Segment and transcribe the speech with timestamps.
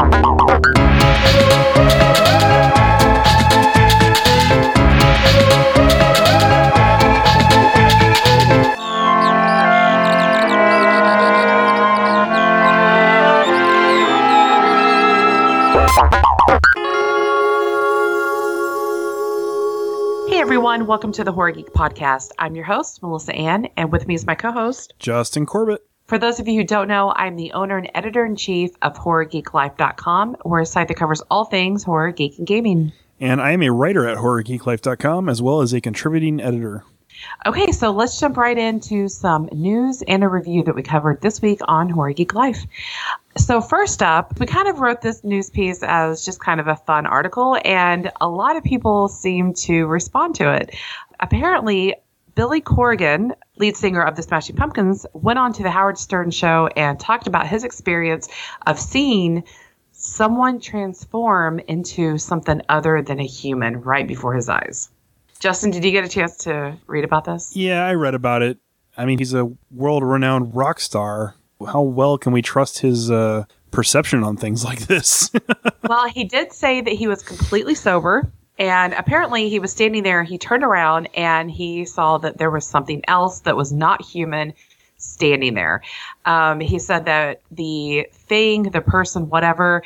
[0.00, 0.06] Hey
[20.40, 22.30] everyone, welcome to the Horror Geek Podcast.
[22.38, 24.94] I'm your host, Melissa Ann, and with me is my co host.
[24.98, 25.89] Justin Corbett.
[26.10, 28.94] For those of you who don't know, I'm the owner and editor in chief of
[28.96, 30.38] HorrorGeekLife.com.
[30.44, 32.90] We're a site that covers all things horror, geek, and gaming.
[33.20, 36.82] And I am a writer at HorrorGeekLife.com as well as a contributing editor.
[37.46, 41.40] Okay, so let's jump right into some news and a review that we covered this
[41.40, 42.64] week on Horror Geek Life.
[43.36, 46.74] So, first up, we kind of wrote this news piece as just kind of a
[46.74, 50.74] fun article, and a lot of people seem to respond to it.
[51.20, 51.94] Apparently,
[52.34, 56.68] Billy Corgan, lead singer of the Smashing Pumpkins, went on to the Howard Stern show
[56.76, 58.28] and talked about his experience
[58.66, 59.44] of seeing
[59.92, 64.90] someone transform into something other than a human right before his eyes.
[65.38, 67.56] Justin, did you get a chance to read about this?
[67.56, 68.58] Yeah, I read about it.
[68.96, 71.34] I mean, he's a world renowned rock star.
[71.66, 75.30] How well can we trust his uh, perception on things like this?
[75.88, 78.30] well, he did say that he was completely sober.
[78.60, 80.22] And apparently, he was standing there.
[80.22, 84.52] He turned around and he saw that there was something else that was not human
[84.98, 85.82] standing there.
[86.26, 89.82] Um, he said that the thing, the person, whatever,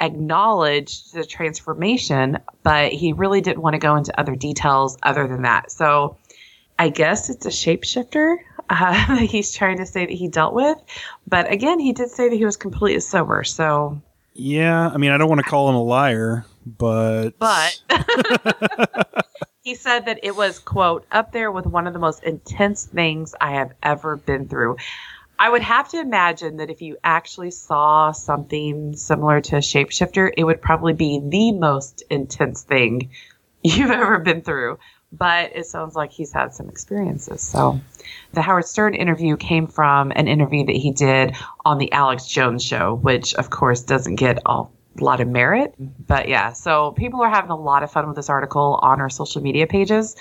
[0.00, 5.42] acknowledged the transformation, but he really didn't want to go into other details other than
[5.42, 5.70] that.
[5.70, 6.18] So
[6.78, 8.36] I guess it's a shapeshifter
[8.70, 10.76] uh, that he's trying to say that he dealt with.
[11.26, 13.44] But again, he did say that he was completely sober.
[13.44, 14.02] So.
[14.34, 17.30] Yeah, I mean, I don't want to call him a liar, but.
[17.38, 17.80] But.
[19.62, 23.34] he said that it was, quote, up there with one of the most intense things
[23.40, 24.76] I have ever been through.
[25.38, 30.30] I would have to imagine that if you actually saw something similar to a shapeshifter,
[30.36, 33.10] it would probably be the most intense thing
[33.62, 34.78] you've ever been through.
[35.12, 37.42] But it sounds like he's had some experiences.
[37.42, 37.80] So
[38.32, 42.62] the Howard Stern interview came from an interview that he did on the Alex Jones
[42.62, 44.64] show, which of course doesn't get a
[45.04, 45.74] lot of merit.
[45.78, 49.10] But yeah, so people are having a lot of fun with this article on our
[49.10, 50.16] social media pages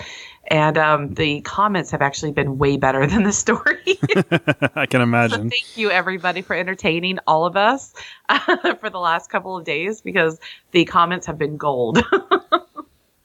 [0.50, 3.78] and um, the comments have actually been way better than the story.
[4.76, 5.50] I can imagine.
[5.50, 7.94] So thank you, everybody, for entertaining all of us
[8.28, 10.40] uh, for the last couple of days because
[10.72, 12.04] the comments have been gold.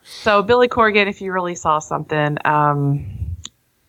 [0.02, 3.06] so, Billy Corgan, if you really saw something, um,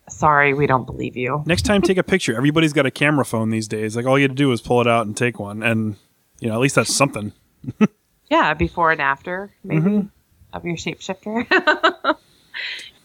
[0.08, 1.44] sorry, we don't believe you.
[1.46, 2.36] Next time, take a picture.
[2.36, 3.96] Everybody's got a camera phone these days.
[3.96, 5.98] Like all you have to do is pull it out and take one, and
[6.40, 7.34] you know at least that's something.
[8.30, 10.08] yeah, before and after, maybe mm-hmm.
[10.54, 12.18] of your shapeshifter.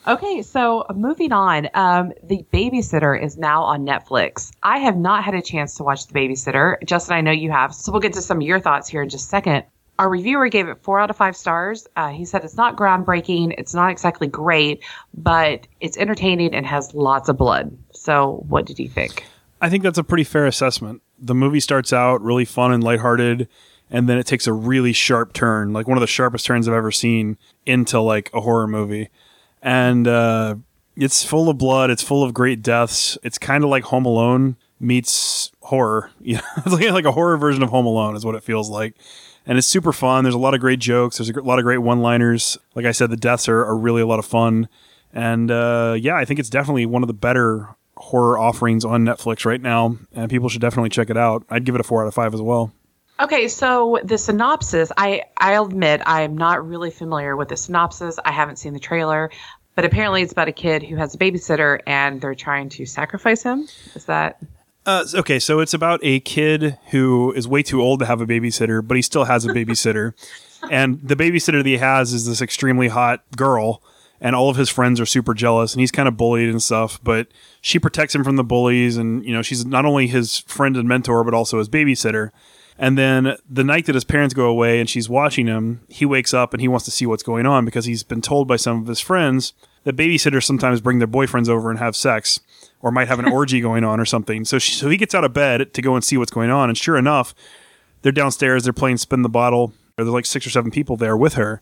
[0.07, 1.69] Okay, so moving on.
[1.75, 4.51] Um, the Babysitter is now on Netflix.
[4.63, 6.83] I have not had a chance to watch The Babysitter.
[6.85, 7.75] Justin, I know you have.
[7.75, 9.65] So we'll get to some of your thoughts here in just a second.
[9.99, 11.87] Our reviewer gave it four out of five stars.
[11.95, 14.83] Uh, he said it's not groundbreaking, it's not exactly great,
[15.13, 17.77] but it's entertaining and has lots of blood.
[17.93, 19.27] So, what did you think?
[19.61, 21.03] I think that's a pretty fair assessment.
[21.19, 23.47] The movie starts out really fun and lighthearted,
[23.91, 26.75] and then it takes a really sharp turn, like one of the sharpest turns I've
[26.75, 27.37] ever seen
[27.67, 29.11] into like a horror movie
[29.63, 30.57] and uh,
[30.97, 31.91] it's full of blood.
[31.91, 33.19] It's full of great deaths.
[33.23, 36.11] It's kind of like Home Alone meets horror.
[36.21, 38.71] You know, it's like, like a horror version of Home Alone is what it feels
[38.71, 38.95] like.
[39.47, 40.25] And it's super fun.
[40.25, 41.19] There's a lot of great jokes.
[41.19, 42.59] There's a lot of great one-liners.
[42.75, 44.69] Like I said, the deaths are, are really a lot of fun.
[45.13, 49.45] And uh, yeah, I think it's definitely one of the better horror offerings on Netflix
[49.45, 51.45] right now, and people should definitely check it out.
[51.51, 52.73] I'd give it a four out of five as well.
[53.21, 58.19] Okay, so the synopsis, I I'll admit I'm not really familiar with the synopsis.
[58.25, 59.31] I haven't seen the trailer,
[59.75, 63.43] but apparently it's about a kid who has a babysitter and they're trying to sacrifice
[63.43, 63.69] him.
[63.95, 64.41] Is that
[64.87, 68.27] uh, okay, so it's about a kid who is way too old to have a
[68.27, 70.15] babysitter, but he still has a babysitter.
[70.71, 73.83] and the babysitter that he has is this extremely hot girl,
[74.23, 76.99] and all of his friends are super jealous, and he's kind of bullied and stuff.
[77.03, 77.29] But
[77.61, 80.89] she protects him from the bullies, and you know she's not only his friend and
[80.89, 82.31] mentor, but also his babysitter.
[82.81, 86.33] And then the night that his parents go away and she's watching him, he wakes
[86.33, 88.81] up and he wants to see what's going on because he's been told by some
[88.81, 89.53] of his friends
[89.85, 92.41] that babysitters sometimes bring their boyfriends over and have sex
[92.81, 94.47] or might have an orgy going on or something.
[94.47, 96.71] So she, so he gets out of bed to go and see what's going on
[96.71, 97.35] and sure enough,
[98.01, 99.75] they're downstairs, they're playing spin the bottle.
[99.99, 101.61] Or there's like six or seven people there with her.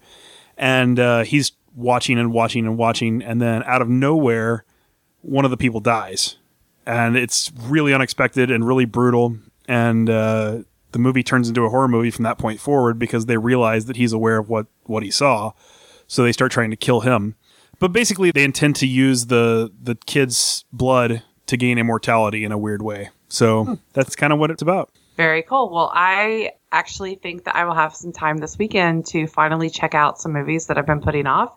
[0.57, 4.65] And uh, he's watching and watching and watching and then out of nowhere
[5.23, 6.37] one of the people dies.
[6.87, 9.37] And it's really unexpected and really brutal
[9.67, 10.59] and uh,
[10.93, 13.97] the movie turns into a horror movie from that point forward because they realize that
[13.97, 15.53] he's aware of what what he saw,
[16.07, 17.35] so they start trying to kill him.
[17.79, 22.59] But basically, they intend to use the the kid's blood to gain immortality in a
[22.59, 23.11] weird way.
[23.29, 23.75] So hmm.
[23.93, 24.91] that's kind of what it's about.
[25.17, 25.71] Very cool.
[25.71, 29.95] Well, I actually think that I will have some time this weekend to finally check
[29.95, 31.57] out some movies that I've been putting off.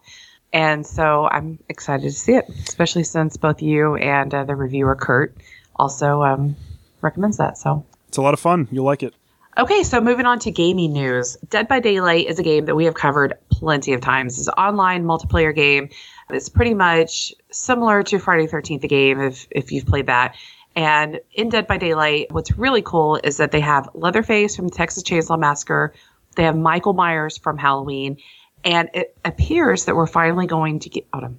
[0.54, 4.96] And so I'm excited to see it, especially since both you and uh, the reviewer,
[4.96, 5.36] Kurt,
[5.76, 6.56] also um,
[7.02, 7.58] recommends that.
[7.58, 8.68] So it's a lot of fun.
[8.72, 9.14] You'll like it.
[9.58, 11.36] Okay, so moving on to gaming news.
[11.50, 14.40] Dead by Daylight is a game that we have covered plenty of times.
[14.40, 15.90] It's an online multiplayer game.
[16.30, 20.36] It's pretty much similar to Friday the 13th, the game, if, if you've played that.
[20.74, 25.04] And in Dead by Daylight, what's really cool is that they have Leatherface from Texas
[25.04, 25.94] Chainsaw Massacre,
[26.38, 28.16] they have Michael Myers from Halloween,
[28.64, 31.38] and it appears that we're finally going to get Autumn.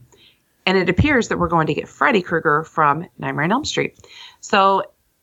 [0.66, 3.98] And it appears that we're going to get Freddy Krueger from Nightmare on Elm Street.
[4.40, 4.82] So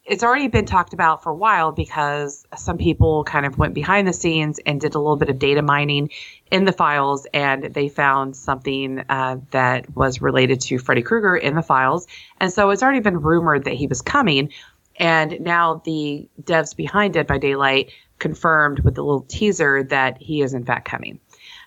[0.09, 4.07] it's already been talked about for a while because some people kind of went behind
[4.07, 6.09] the scenes and did a little bit of data mining
[6.49, 11.53] in the files and they found something uh, that was related to Freddy Krueger in
[11.53, 12.07] the files.
[12.39, 14.51] And so it's already been rumored that he was coming.
[14.95, 20.41] And now the devs behind Dead by Daylight confirmed with the little teaser that he
[20.41, 21.19] is in fact coming.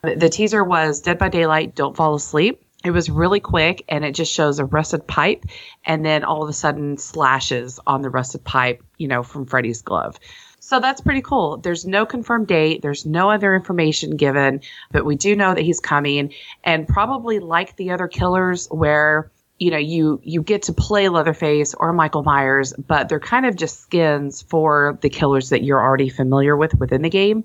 [0.02, 2.60] The teaser was Dead by Daylight, Don't Fall Asleep.
[2.84, 5.44] It was really quick and it just shows a rusted pipe
[5.84, 9.82] and then all of a sudden slashes on the rusted pipe, you know, from Freddy's
[9.82, 10.18] glove.
[10.58, 11.56] So that's pretty cool.
[11.56, 15.80] There's no confirmed date, there's no other information given, but we do know that he's
[15.80, 16.32] coming
[16.62, 21.74] and probably like the other killers where you know you you get to play Leatherface
[21.74, 26.08] or Michael Myers, but they're kind of just skins for the killers that you're already
[26.08, 27.44] familiar with within the game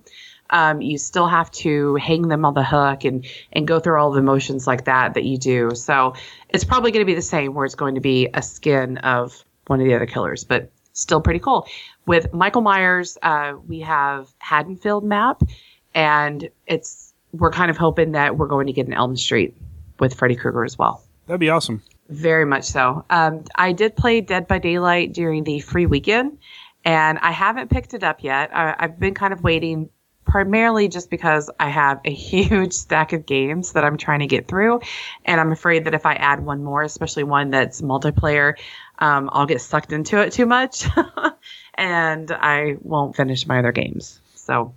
[0.49, 4.11] um, you still have to hang them on the hook and and go through all
[4.11, 5.71] the motions like that that you do.
[5.75, 6.13] So
[6.49, 9.43] it's probably going to be the same, where it's going to be a skin of
[9.67, 11.67] one of the other killers, but still pretty cool.
[12.05, 15.43] With Michael Myers, uh, we have Haddonfield map,
[15.93, 19.55] and it's we're kind of hoping that we're going to get an Elm Street
[19.99, 21.03] with Freddy Krueger as well.
[21.27, 21.83] That'd be awesome.
[22.09, 23.03] Very much so.
[23.09, 26.37] Um, I did play Dead by Daylight during the free weekend,
[26.85, 28.55] and I haven't picked it up yet.
[28.55, 29.89] I, I've been kind of waiting
[30.37, 34.47] primarily just because I have a huge stack of games that I'm trying to get
[34.47, 34.81] through.
[35.25, 38.53] And I'm afraid that if I add one more, especially one that's multiplayer,
[38.99, 40.85] um, I'll get sucked into it too much
[41.73, 44.19] and I won't finish my other games.
[44.35, 44.75] So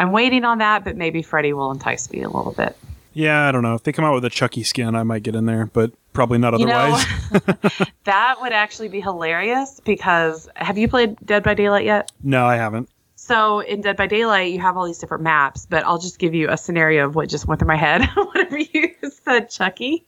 [0.00, 2.76] I'm waiting on that, but maybe Freddy will entice me a little bit.
[3.12, 3.74] Yeah, I don't know.
[3.74, 6.38] If they come out with a Chucky skin, I might get in there, but probably
[6.38, 7.06] not otherwise.
[7.30, 12.10] You know, that would actually be hilarious because have you played Dead by Daylight yet?
[12.20, 12.88] No, I haven't.
[13.28, 16.34] So in Dead by Daylight, you have all these different maps, but I'll just give
[16.34, 20.06] you a scenario of what just went through my head whenever you said Chucky.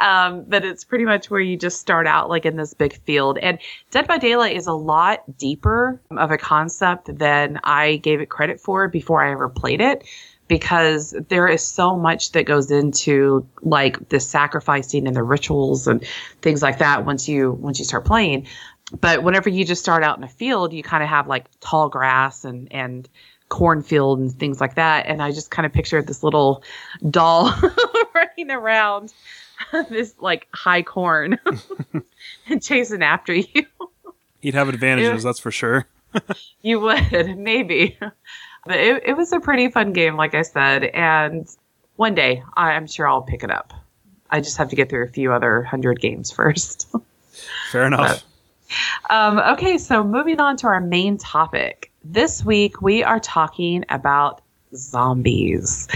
[0.00, 3.36] Um, but it's pretty much where you just start out like in this big field.
[3.36, 3.58] And
[3.90, 8.60] Dead by Daylight is a lot deeper of a concept than I gave it credit
[8.60, 10.04] for before I ever played it
[10.46, 16.04] because there is so much that goes into like the sacrificing and the rituals and
[16.42, 18.46] things like that once you once you start playing
[18.92, 21.88] but whenever you just start out in a field, you kind of have like tall
[21.88, 23.08] grass and and
[23.48, 25.06] cornfield and things like that.
[25.06, 26.62] And I just kind of pictured this little
[27.10, 27.54] doll
[28.14, 29.12] running around
[29.90, 31.38] this like high corn
[32.48, 33.66] and chasing after you.
[34.40, 35.86] He'd have advantages, that's for sure.
[36.62, 37.98] you would, maybe.
[38.64, 40.84] But it, it was a pretty fun game, like I said.
[40.84, 41.48] And
[41.96, 43.72] one day, I'm sure I'll pick it up.
[44.30, 46.88] I just have to get through a few other hundred games first.
[47.70, 48.00] Fair enough.
[48.00, 48.24] But,
[49.10, 51.92] um, okay, so moving on to our main topic.
[52.04, 54.42] This week we are talking about
[54.74, 55.88] zombies.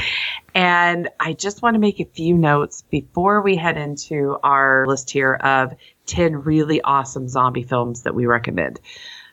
[0.54, 5.10] And I just want to make a few notes before we head into our list
[5.10, 5.74] here of
[6.06, 8.80] 10 really awesome zombie films that we recommend.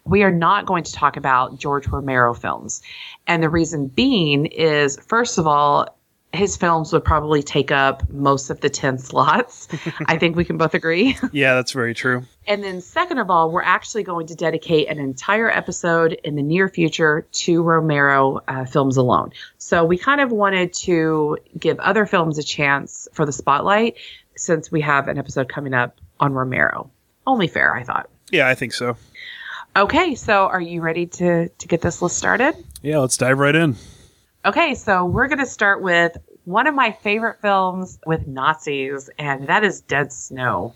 [0.06, 2.82] We are not going to talk about George Romero films.
[3.26, 5.98] And the reason being is, first of all,
[6.34, 9.68] his films would probably take up most of the 10 slots.
[10.06, 11.18] I think we can both agree.
[11.32, 12.24] Yeah, that's very true.
[12.48, 16.42] And then, second of all, we're actually going to dedicate an entire episode in the
[16.42, 19.34] near future to Romero uh, films alone.
[19.58, 23.98] So, we kind of wanted to give other films a chance for the spotlight
[24.38, 26.90] since we have an episode coming up on Romero.
[27.26, 28.10] Only fair, I thought.
[28.32, 28.96] Yeah, I think so.
[29.76, 32.56] Okay, so are you ready to, to get this list started?
[32.82, 33.76] Yeah, let's dive right in.
[34.46, 39.48] Okay, so we're going to start with one of my favorite films with Nazis, and
[39.48, 40.74] that is Dead Snow.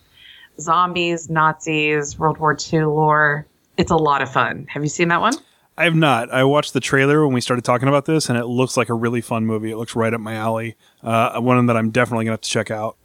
[0.62, 3.48] Zombies, Nazis, World War II lore.
[3.78, 4.68] It's a lot of fun.
[4.70, 5.34] Have you seen that one?
[5.78, 6.32] I have not.
[6.32, 8.94] I watched the trailer when we started talking about this, and it looks like a
[8.94, 9.72] really fun movie.
[9.72, 10.76] It looks right up my alley.
[11.02, 12.98] Uh, one that I'm definitely going to have to check out.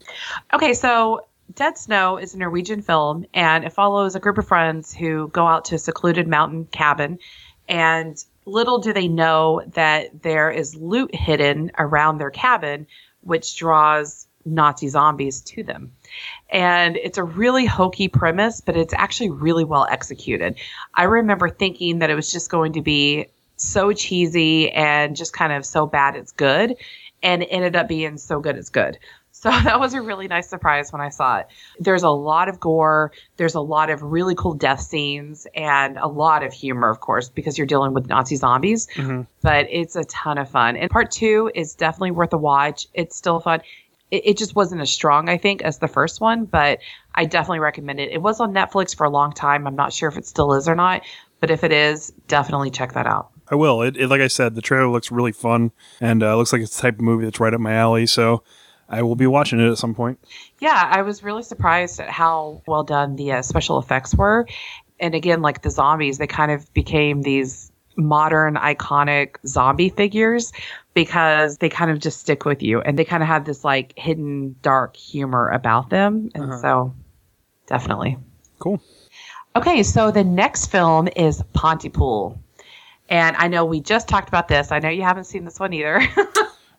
[0.52, 4.94] Okay, so Dead Snow is a Norwegian film, and it follows a group of friends
[4.94, 7.18] who go out to a secluded mountain cabin
[7.68, 12.86] and little do they know that there is loot hidden around their cabin,
[13.22, 15.92] which draws Nazi zombies to them.
[16.50, 20.56] And it's a really hokey premise, but it's actually really well executed.
[20.94, 23.26] I remember thinking that it was just going to be
[23.56, 26.76] so cheesy and just kind of so bad it's good
[27.22, 28.98] and it ended up being so good it's good.
[29.36, 31.48] So that was a really nice surprise when I saw it.
[31.78, 36.08] There's a lot of gore, there's a lot of really cool death scenes, and a
[36.08, 38.86] lot of humor, of course, because you're dealing with Nazi zombies.
[38.94, 39.22] Mm-hmm.
[39.42, 40.78] But it's a ton of fun.
[40.78, 42.86] And part two is definitely worth a watch.
[42.94, 43.60] It's still fun.
[44.10, 46.78] It, it just wasn't as strong, I think, as the first one, but
[47.14, 48.10] I definitely recommend it.
[48.12, 49.66] It was on Netflix for a long time.
[49.66, 51.02] I'm not sure if it still is or not,
[51.40, 53.30] but if it is, definitely check that out.
[53.48, 53.82] I will.
[53.82, 56.76] It, it like I said, the trailer looks really fun and uh, looks like it's
[56.76, 58.06] the type of movie that's right up my alley.
[58.06, 58.42] So
[58.88, 60.18] I will be watching it at some point.
[60.58, 64.46] Yeah, I was really surprised at how well done the uh, special effects were.
[64.98, 70.52] And again, like the zombies, they kind of became these modern iconic zombie figures
[70.94, 73.92] because they kind of just stick with you and they kind of have this like
[73.96, 76.30] hidden dark humor about them.
[76.34, 76.60] And Uh-huh.
[76.60, 76.94] so
[77.66, 78.18] definitely.
[78.58, 78.80] Cool.
[79.54, 82.38] Okay, so the next film is Pontypool.
[83.08, 84.72] And I know we just talked about this.
[84.72, 86.02] I know you haven't seen this one either.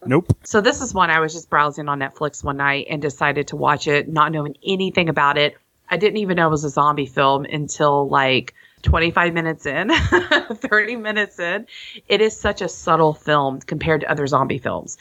[0.06, 0.38] Nope.
[0.44, 3.56] So this is one I was just browsing on Netflix one night and decided to
[3.58, 5.58] watch it, not knowing anything about it.
[5.90, 8.54] I didn't even know it was a zombie film until like
[8.84, 9.90] 25 minutes in,
[10.54, 11.68] 30 minutes in.
[12.08, 14.98] It is such a subtle film compared to other zombie films.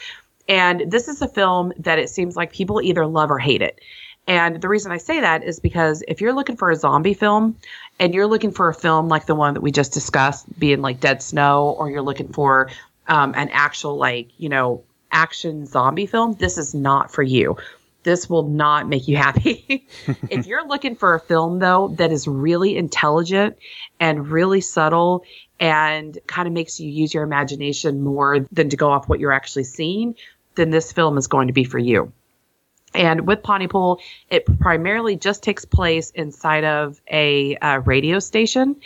[0.49, 3.79] And this is a film that it seems like people either love or hate it.
[4.27, 7.55] And the reason I say that is because if you're looking for a zombie film
[7.99, 10.99] and you're looking for a film like the one that we just discussed, being like
[10.99, 12.69] Dead Snow, or you're looking for
[13.07, 17.55] um, an actual, like, you know, action zombie film, this is not for you.
[18.07, 19.85] This will not make you happy.
[20.29, 23.57] if you're looking for a film, though, that is really intelligent
[23.99, 25.25] and really subtle
[25.59, 29.33] and kind of makes you use your imagination more than to go off what you're
[29.33, 30.15] actually seeing,
[30.55, 32.13] then this film is going to be for you.
[32.93, 38.77] And with Pontypool, it primarily just takes place inside of a uh, radio station.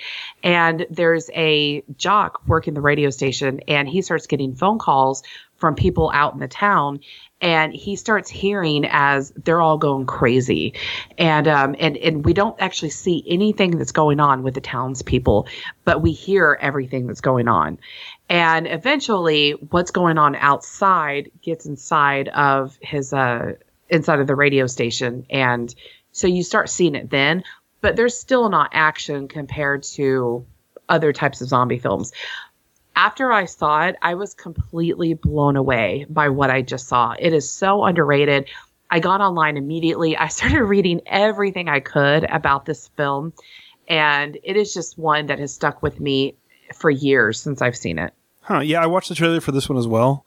[0.43, 5.23] And there's a jock working the radio station, and he starts getting phone calls
[5.55, 6.99] from people out in the town.
[7.39, 10.75] And he starts hearing as they're all going crazy,
[11.17, 15.47] and um, and and we don't actually see anything that's going on with the townspeople,
[15.83, 17.79] but we hear everything that's going on.
[18.29, 23.53] And eventually, what's going on outside gets inside of his uh,
[23.91, 25.25] inside of the radio station.
[25.29, 25.73] And
[26.11, 27.43] so you start seeing it then
[27.81, 30.45] but there's still not action compared to
[30.87, 32.13] other types of zombie films.
[32.95, 37.15] After i saw it i was completely blown away by what i just saw.
[37.17, 38.49] It is so underrated.
[38.89, 40.17] I got online immediately.
[40.17, 43.33] I started reading everything i could about this film
[43.87, 46.35] and it is just one that has stuck with me
[46.75, 48.13] for years since i've seen it.
[48.41, 48.59] Huh.
[48.59, 50.25] Yeah, I watched the trailer for this one as well.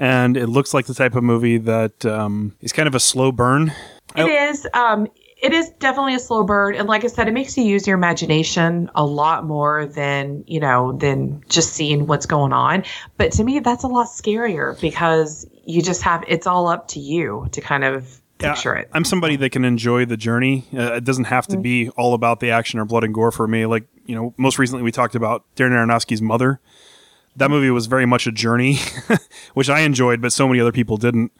[0.00, 3.30] And it looks like the type of movie that um, is kind of a slow
[3.30, 3.72] burn.
[4.16, 4.66] It is.
[4.74, 5.06] Um,
[5.42, 7.96] it is definitely a slow burn, and like I said, it makes you use your
[7.96, 12.84] imagination a lot more than you know than just seeing what's going on.
[13.18, 17.00] But to me, that's a lot scarier because you just have it's all up to
[17.00, 18.90] you to kind of Yeah, picture it.
[18.92, 20.66] I'm somebody that can enjoy the journey.
[20.74, 23.46] Uh, it doesn't have to be all about the action or blood and gore for
[23.46, 23.66] me.
[23.66, 26.60] Like, you know, most recently we talked about Darren Aronofsky's Mother.
[27.36, 28.78] That movie was very much a journey,
[29.54, 31.32] which I enjoyed, but so many other people didn't.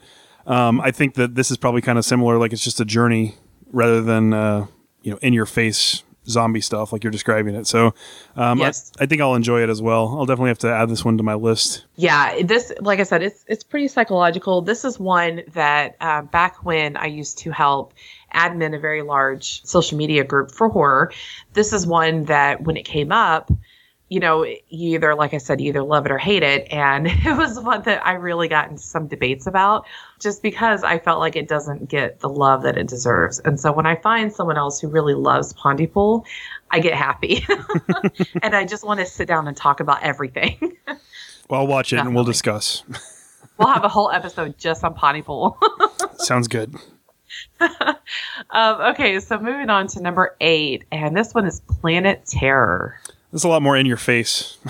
[0.47, 2.37] Um, I think that this is probably kind of similar.
[2.37, 3.35] Like, it's just a journey
[3.71, 4.67] rather than, uh,
[5.03, 7.65] you know, in your face zombie stuff like you're describing it.
[7.67, 7.93] So,
[8.35, 8.91] um, Yes.
[8.99, 10.07] I, I think I'll enjoy it as well.
[10.09, 11.85] I'll definitely have to add this one to my list.
[11.95, 14.61] Yeah, this, like I said, it's it's pretty psychological.
[14.61, 17.93] This is one that uh, back when I used to help
[18.33, 21.11] admin a very large social media group for horror,
[21.53, 23.51] this is one that when it came up,
[24.11, 24.59] you know, you
[24.95, 26.67] either, like I said, you either love it or hate it.
[26.69, 29.87] And it was one that I really got into some debates about
[30.19, 33.39] just because I felt like it doesn't get the love that it deserves.
[33.39, 36.25] And so when I find someone else who really loves Pontypool,
[36.71, 37.45] I get happy.
[38.43, 40.77] and I just want to sit down and talk about everything.
[41.49, 42.81] Well, I'll watch it and we'll discuss.
[43.57, 45.59] we'll have a whole episode just on Pontypool.
[46.13, 46.73] Sounds good.
[47.59, 53.01] um, okay, so moving on to number eight, and this one is Planet Terror.
[53.33, 54.57] Is a lot more in your face.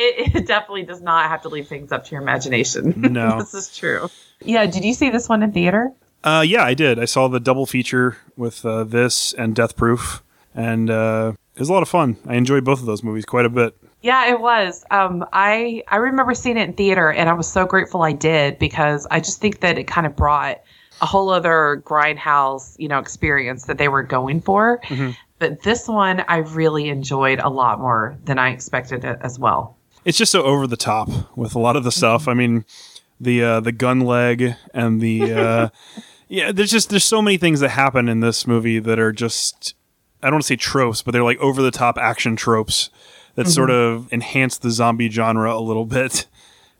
[0.00, 2.94] It, it definitely does not have to leave things up to your imagination.
[2.96, 3.38] No.
[3.40, 4.08] this is true.
[4.40, 5.90] Yeah, did you see this one in theater?
[6.22, 7.00] Uh, yeah, I did.
[7.00, 10.22] I saw the double feature with uh, this and Death Proof,
[10.54, 12.16] and uh, it was a lot of fun.
[12.28, 13.76] I enjoyed both of those movies quite a bit.
[14.00, 14.84] Yeah, it was.
[14.92, 18.60] Um, I I remember seeing it in theater, and I was so grateful I did
[18.60, 20.60] because I just think that it kind of brought
[21.00, 24.80] a whole other grindhouse, you know, experience that they were going for.
[25.38, 29.76] But this one, I really enjoyed a lot more than I expected it as well.
[30.04, 32.28] It's just so over the top with a lot of the stuff.
[32.28, 32.64] I mean,
[33.20, 35.68] the uh, the gun leg and the uh,
[36.28, 36.52] yeah.
[36.52, 39.74] There's just there's so many things that happen in this movie that are just
[40.22, 42.90] I don't want to say tropes, but they're like over the top action tropes
[43.34, 43.50] that mm-hmm.
[43.50, 46.26] sort of enhance the zombie genre a little bit.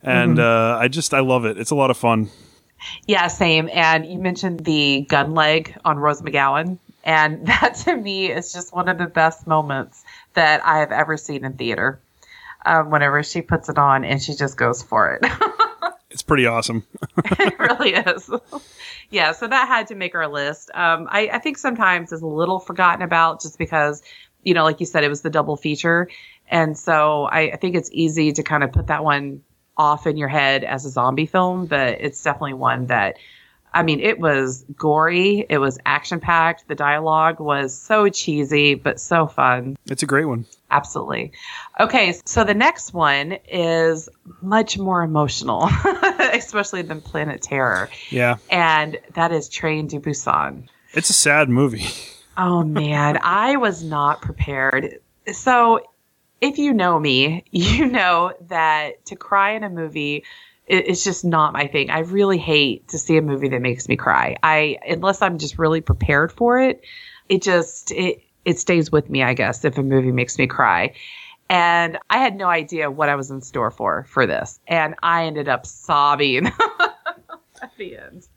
[0.02, 0.76] And mm-hmm.
[0.76, 1.58] uh, I just I love it.
[1.58, 2.30] It's a lot of fun.
[3.06, 3.68] Yeah, same.
[3.72, 6.78] And you mentioned the gun leg on Rose McGowan.
[7.08, 11.16] And that to me is just one of the best moments that I have ever
[11.16, 12.00] seen in theater.
[12.66, 15.24] Um, whenever she puts it on and she just goes for it.
[16.10, 16.84] it's pretty awesome.
[17.24, 18.28] it really is.
[19.10, 20.68] yeah, so that had to make our list.
[20.74, 24.02] Um, I, I think sometimes is a little forgotten about just because,
[24.42, 26.08] you know, like you said, it was the double feature.
[26.48, 29.44] And so I, I think it's easy to kind of put that one
[29.76, 33.18] off in your head as a zombie film, but it's definitely one that
[33.74, 39.00] I mean, it was gory, it was action packed, the dialogue was so cheesy, but
[39.00, 39.76] so fun.
[39.86, 40.46] It's a great one.
[40.70, 41.32] Absolutely.
[41.80, 44.08] Okay, so the next one is
[44.42, 45.68] much more emotional,
[46.32, 47.88] especially than Planet Terror.
[48.10, 48.36] Yeah.
[48.50, 50.68] And that is Train to Busan.
[50.92, 51.86] It's a sad movie.
[52.36, 53.18] oh, man.
[53.22, 55.00] I was not prepared.
[55.32, 55.80] So
[56.40, 60.24] if you know me, you know that to cry in a movie
[60.68, 61.90] it's just not my thing.
[61.90, 64.36] I really hate to see a movie that makes me cry.
[64.42, 66.82] I unless I'm just really prepared for it,
[67.28, 70.94] it just it it stays with me, I guess, if a movie makes me cry.
[71.50, 75.24] And I had no idea what I was in store for for this, and I
[75.24, 76.46] ended up sobbing
[77.62, 78.28] at the end.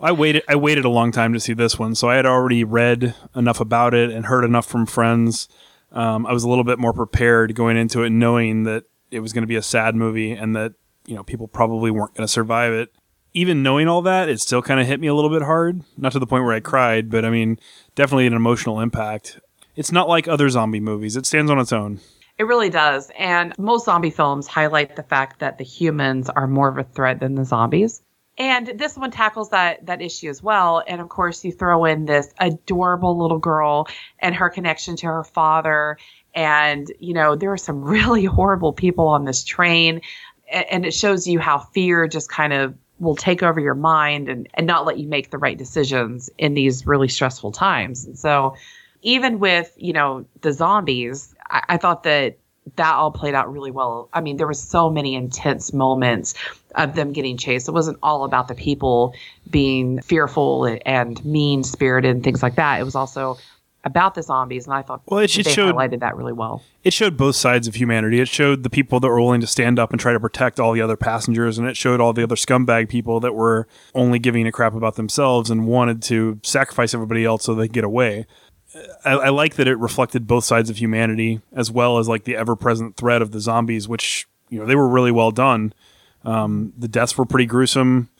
[0.00, 0.42] I waited.
[0.48, 3.60] I waited a long time to see this one, so I had already read enough
[3.60, 5.48] about it and heard enough from friends
[5.92, 9.32] um, I was a little bit more prepared going into it, knowing that it was
[9.32, 10.74] going to be a sad movie and that
[11.06, 12.90] you know people probably weren't going to survive it.
[13.32, 15.82] Even knowing all that, it still kind of hit me a little bit hard.
[15.96, 17.58] Not to the point where I cried, but I mean,
[17.94, 19.38] definitely an emotional impact.
[19.76, 22.00] It's not like other zombie movies; it stands on its own.
[22.40, 23.10] It really does.
[23.18, 27.20] And most zombie films highlight the fact that the humans are more of a threat
[27.20, 28.00] than the zombies.
[28.38, 30.82] And this one tackles that that issue as well.
[30.86, 33.88] And of course, you throw in this adorable little girl
[34.18, 35.98] and her connection to her father.
[36.34, 40.00] And you know, there are some really horrible people on this train,
[40.50, 44.48] and it shows you how fear just kind of will take over your mind and,
[44.54, 48.04] and not let you make the right decisions in these really stressful times.
[48.04, 48.54] And so,
[49.02, 52.36] even with you know the zombies, I, I thought that
[52.76, 54.08] that all played out really well.
[54.12, 56.34] I mean, there were so many intense moments
[56.74, 57.68] of them getting chased.
[57.68, 59.14] It wasn't all about the people
[59.48, 62.80] being fearful and mean spirited and things like that.
[62.80, 63.38] It was also
[63.84, 66.62] about the zombies, and I thought well, it, it they showed, highlighted that really well.
[66.84, 68.20] It showed both sides of humanity.
[68.20, 70.72] It showed the people that were willing to stand up and try to protect all
[70.72, 74.46] the other passengers, and it showed all the other scumbag people that were only giving
[74.46, 78.26] a crap about themselves and wanted to sacrifice everybody else so they could get away.
[79.04, 82.36] I, I, like that it reflected both sides of humanity as well as like the
[82.36, 85.72] ever present threat of the zombies, which you know they were really well done.
[86.24, 88.10] Um, the deaths were pretty gruesome,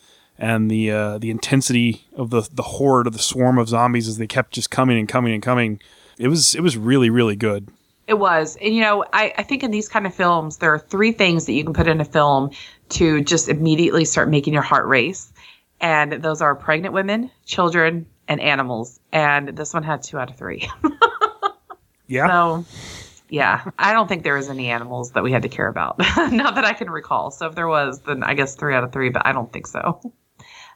[0.41, 4.17] and the uh, the intensity of the the horde of the swarm of zombies as
[4.17, 5.79] they kept just coming and coming and coming.
[6.17, 7.69] It was it was really really good.
[8.07, 10.79] It was, and you know, I, I think in these kind of films, there are
[10.79, 12.49] three things that you can put in a film
[12.89, 15.31] to just immediately start making your heart race,
[15.79, 18.99] and those are pregnant women, children, and animals.
[19.13, 20.67] And this one had two out of three.
[22.07, 22.27] yeah.
[22.27, 22.65] So,
[23.29, 25.99] yeah, I don't think there was any animals that we had to care about.
[26.17, 27.29] Not that I can recall.
[27.31, 29.67] So if there was, then I guess three out of three, but I don't think
[29.67, 30.01] so.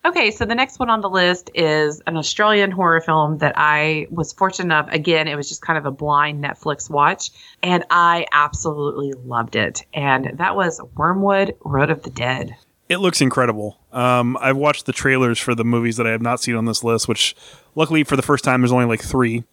[0.05, 4.05] Okay, so the next one on the list is an Australian horror film that I
[4.11, 4.87] was fortunate enough.
[4.91, 7.31] Again, it was just kind of a blind Netflix watch,
[7.63, 9.83] and I absolutely loved it.
[9.95, 12.55] And that was Wyrmwood Road of the Dead.
[12.87, 13.79] It looks incredible.
[13.91, 16.83] Um, I've watched the trailers for the movies that I have not seen on this
[16.83, 17.35] list, which
[17.73, 19.43] luckily for the first time there's only like three.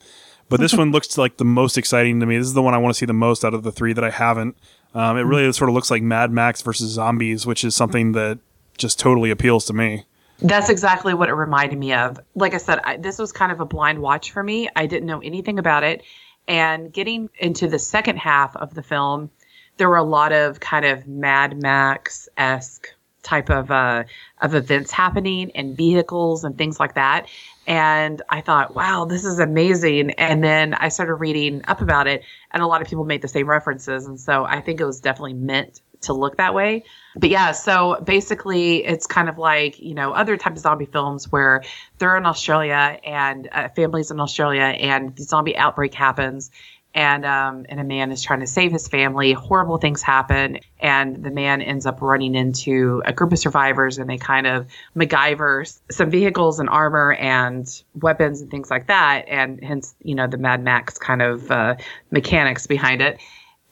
[0.50, 2.36] But this one looks like the most exciting to me.
[2.36, 4.04] This is the one I want to see the most out of the three that
[4.04, 4.58] I haven't.
[4.94, 8.38] Um, it really sort of looks like Mad Max versus zombies, which is something that
[8.76, 10.04] just totally appeals to me.
[10.42, 12.18] That's exactly what it reminded me of.
[12.34, 14.68] Like I said, I, this was kind of a blind watch for me.
[14.74, 16.02] I didn't know anything about it.
[16.48, 19.30] And getting into the second half of the film,
[19.76, 22.88] there were a lot of kind of Mad Max esque
[23.22, 24.02] type of uh,
[24.40, 27.28] of events happening and vehicles and things like that.
[27.66, 30.10] And I thought, wow, this is amazing.
[30.12, 33.28] And then I started reading up about it, and a lot of people made the
[33.28, 34.06] same references.
[34.06, 36.84] And so I think it was definitely meant to look that way.
[37.16, 41.30] But yeah, so basically, it's kind of like, you know, other types of zombie films
[41.30, 41.62] where
[41.98, 46.50] they're in Australia and uh, families in Australia, and the zombie outbreak happens
[46.94, 49.32] and um, and a man is trying to save his family.
[49.32, 54.08] Horrible things happen, and the man ends up running into a group of survivors, and
[54.08, 59.62] they kind of MacGyver some vehicles and armor and weapons and things like that, and
[59.62, 61.76] hence you know the Mad Max kind of uh,
[62.10, 63.18] mechanics behind it.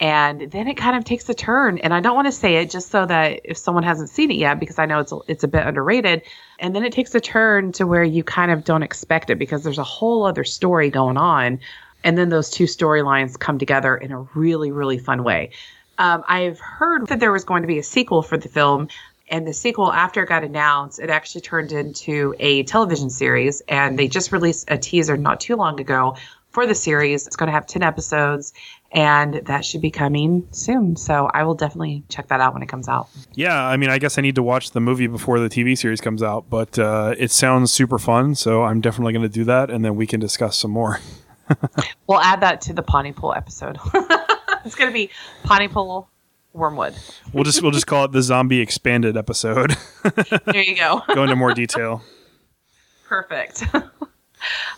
[0.01, 2.71] And then it kind of takes a turn, and I don't want to say it
[2.71, 5.45] just so that if someone hasn't seen it yet, because I know it's a, it's
[5.45, 6.23] a bit underrated.
[6.59, 9.63] And then it takes a turn to where you kind of don't expect it because
[9.63, 11.61] there's a whole other story going on
[12.03, 15.51] And then those two storylines come together in a really, really fun way.
[15.99, 18.89] Um, I've heard that there was going to be a sequel for the film,
[19.29, 23.61] and the sequel, after it got announced, it actually turned into a television series.
[23.69, 26.17] And they just released a teaser not too long ago
[26.51, 27.27] for the series.
[27.27, 28.53] It's going to have 10 episodes,
[28.93, 30.97] and that should be coming soon.
[30.97, 33.09] So I will definitely check that out when it comes out.
[33.35, 36.01] Yeah, I mean, I guess I need to watch the movie before the TV series
[36.01, 38.35] comes out, but uh, it sounds super fun.
[38.35, 41.01] So I'm definitely going to do that, and then we can discuss some more.
[42.07, 43.79] we'll add that to the Pontypool episode.
[44.65, 45.11] it's going to be
[45.45, 46.09] Pontypool
[46.55, 46.97] Wyrmwood.
[47.33, 49.77] we'll just we'll just call it the zombie expanded episode.
[50.47, 51.03] there you go.
[51.15, 52.03] Go into more detail.
[53.07, 53.65] Perfect.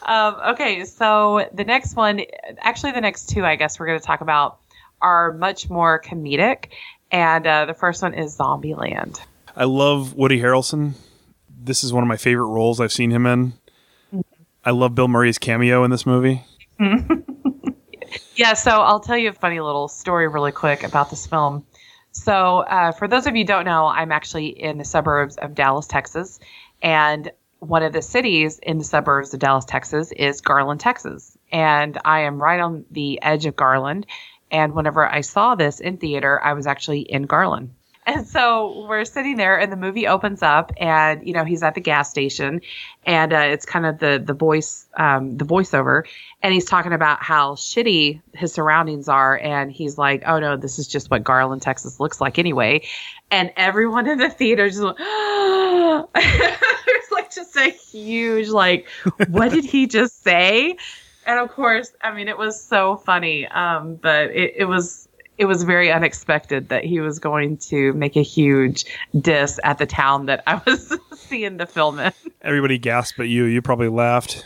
[0.03, 2.23] Um, okay, so the next one,
[2.59, 4.59] actually, the next two, I guess we're going to talk about
[5.01, 6.67] are much more comedic,
[7.11, 9.21] and uh, the first one is Zombieland.
[9.57, 10.93] I love Woody Harrelson.
[11.49, 13.53] This is one of my favorite roles I've seen him in.
[14.13, 14.21] Mm-hmm.
[14.65, 16.45] I love Bill Murray's cameo in this movie.
[18.37, 21.67] yeah, so I'll tell you a funny little story really quick about this film.
[22.13, 25.87] So, uh, for those of you don't know, I'm actually in the suburbs of Dallas,
[25.87, 26.41] Texas,
[26.83, 27.31] and
[27.63, 31.39] one of the cities in the suburbs of Dallas, Texas is Garland, Texas.
[31.53, 34.07] And I am right on the edge of Garland.
[34.51, 37.71] And whenever I saw this in theater, I was actually in Garland.
[38.05, 41.77] And so we're sitting there, and the movie opens up, and you know he's at
[41.77, 42.61] the gas station,
[43.07, 46.03] and uh, it's kind of the the voice, um, the voiceover,
[46.43, 50.81] and he's talking about how shitty his surroundings are, and he's like, "Oh no, this
[50.81, 52.83] is just what Garland, Texas looks like anyway,"
[53.31, 54.99] and everyone in the theater just went,
[57.35, 58.89] just a huge like,
[59.29, 60.77] what did he just say?
[61.27, 65.47] And of course, I mean, it was so funny, um, but it, it was it
[65.47, 68.85] was very unexpected that he was going to make a huge
[69.19, 72.13] diss at the town that I was seeing the film in.
[72.43, 73.45] Everybody gasped at you.
[73.45, 74.45] You probably laughed.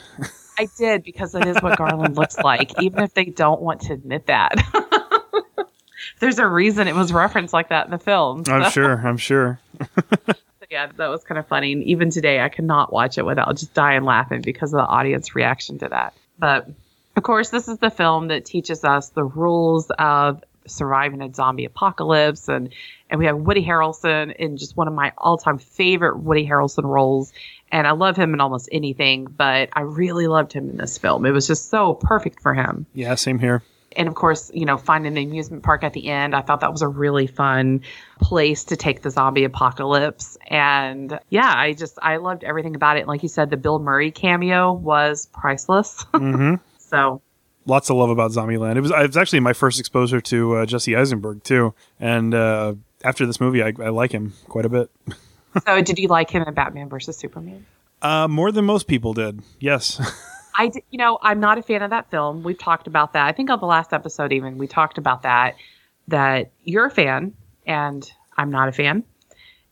[0.58, 3.92] I did because that is what Garland looks like, even if they don't want to
[3.92, 4.54] admit that.
[6.20, 8.44] There's a reason it was referenced like that in the film.
[8.44, 8.52] So.
[8.52, 9.06] I'm sure.
[9.06, 9.60] I'm sure.
[10.70, 11.72] Yeah, that was kind of funny.
[11.72, 15.34] And even today, I cannot watch it without just dying laughing because of the audience
[15.34, 16.14] reaction to that.
[16.38, 16.68] But
[17.16, 21.64] of course, this is the film that teaches us the rules of surviving a zombie
[21.64, 22.74] apocalypse and
[23.08, 27.32] and we have Woody Harrelson in just one of my all-time favorite Woody Harrelson roles
[27.70, 31.24] and I love him in almost anything but I really loved him in this film.
[31.24, 32.86] It was just so perfect for him.
[32.94, 33.62] Yeah, same here.
[33.96, 36.72] And of course, you know, finding the amusement park at the end, I thought that
[36.72, 37.82] was a really fun
[38.20, 40.36] place to take the zombie apocalypse.
[40.48, 43.00] And yeah, I just I loved everything about it.
[43.00, 46.04] And like you said, the Bill Murray cameo was priceless.
[46.12, 46.54] Mm-hmm.
[46.78, 47.22] so
[47.66, 48.76] lots of love about Zombieland.
[48.76, 52.74] It was it was actually my first exposure to uh, Jesse Eisenberg too, and uh,
[53.04, 54.90] after this movie, I, I, like him quite a bit.
[55.66, 57.66] so, did you like him in Batman versus Superman?
[58.00, 59.40] Uh, more than most people did.
[59.58, 60.00] Yes.
[60.56, 62.42] I, you know, I'm not a fan of that film.
[62.42, 63.26] We've talked about that.
[63.26, 65.56] I think on the last episode, even we talked about that.
[66.08, 67.34] That you're a fan,
[67.66, 69.02] and I'm not a fan.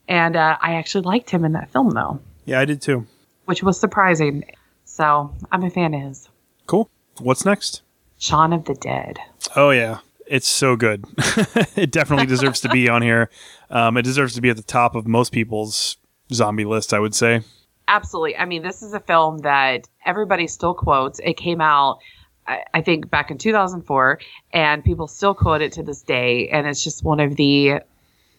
[0.09, 2.21] And uh, I actually liked him in that film, though.
[2.45, 3.07] Yeah, I did too.
[3.47, 4.45] Which was surprising.
[4.85, 6.29] So I'm a fan of his.
[6.67, 6.91] Cool.
[7.19, 7.83] What's next?
[8.19, 9.19] Shaun of the Dead.
[9.57, 11.05] Oh yeah, it's so good.
[11.77, 13.31] it definitely deserves to be on here.
[13.71, 15.97] Um, it deserves to be at the top of most people's
[16.33, 17.43] zombie list, I would say.
[17.87, 18.37] Absolutely.
[18.37, 21.19] I mean, this is a film that everybody still quotes.
[21.19, 21.99] It came out,
[22.47, 24.21] I think, back in 2004,
[24.53, 26.49] and people still quote it to this day.
[26.49, 27.81] And it's just one of the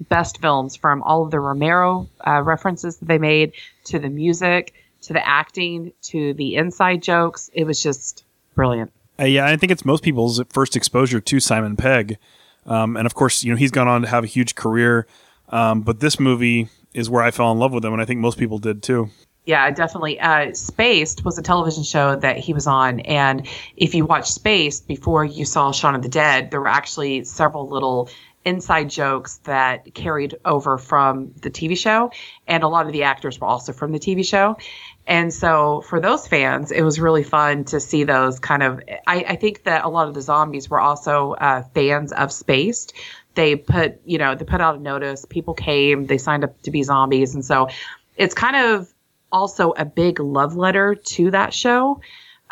[0.10, 3.54] best films from all of the Romero uh, references that they made
[3.86, 7.50] to the music, to the acting, to the inside jokes.
[7.54, 8.24] It was just
[8.56, 8.92] brilliant.
[9.20, 12.18] Uh, yeah, I think it's most people's first exposure to Simon Pegg,
[12.66, 15.08] um, and of course, you know he's gone on to have a huge career.
[15.50, 18.20] Um, but this movie is where I fell in love with him, and I think
[18.20, 19.10] most people did too.
[19.46, 20.20] Yeah, definitely.
[20.20, 24.88] Uh, Spaced was a television show that he was on, and if you watched Spaced
[24.88, 28.10] before you saw Shaun of the Dead, there were actually several little
[28.44, 32.12] inside jokes that carried over from the TV show,
[32.48, 34.58] and a lot of the actors were also from the TV show.
[35.06, 38.82] And so for those fans, it was really fun to see those kind of.
[39.06, 42.94] I, I think that a lot of the zombies were also uh, fans of Spaced.
[43.36, 45.26] They put, you know, they put out a notice.
[45.26, 46.08] People came.
[46.08, 47.68] They signed up to be zombies, and so
[48.18, 48.92] it's kind of
[49.32, 52.02] also a big love letter to that show,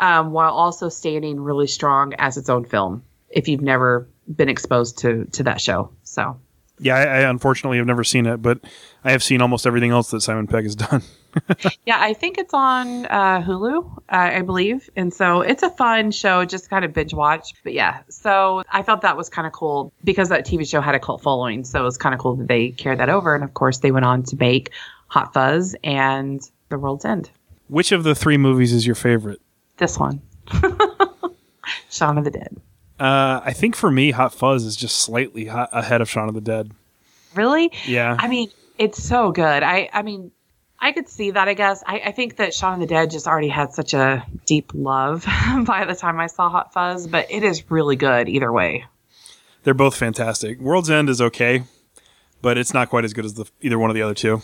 [0.00, 3.04] um, while also standing really strong as its own film.
[3.30, 6.38] If you've never been exposed to to that show, so
[6.78, 8.58] yeah, I, I unfortunately have never seen it, but
[9.04, 11.02] I have seen almost everything else that Simon Pegg has done.
[11.86, 14.90] yeah, I think it's on uh, Hulu, uh, I believe.
[14.96, 17.54] And so it's a fun show, just kind of binge watch.
[17.62, 20.94] But yeah, so I thought that was kind of cool because that TV show had
[20.94, 21.64] a cult following.
[21.64, 23.34] So it was kind of cool that they carried that over.
[23.34, 24.70] And of course, they went on to make
[25.08, 26.40] Hot Fuzz and
[26.74, 27.30] The World's End.
[27.68, 29.40] Which of the three movies is your favorite?
[29.78, 30.20] This one.
[31.90, 32.56] Shaun of the Dead?
[32.98, 36.34] Uh, I think for me, Hot Fuzz is just slightly hot ahead of Shaun of
[36.34, 36.72] the Dead.
[37.34, 37.72] Really?
[37.86, 38.16] Yeah.
[38.18, 39.62] I mean, it's so good.
[39.62, 40.30] I, I mean,
[40.78, 41.82] I could see that, I guess.
[41.86, 45.24] I, I think that Shaun of the Dead just already had such a deep love
[45.64, 48.84] by the time I saw Hot Fuzz, but it is really good either way.
[49.62, 50.60] They're both fantastic.
[50.60, 51.64] World's End is okay,
[52.42, 54.42] but it's not quite as good as the either one of the other two.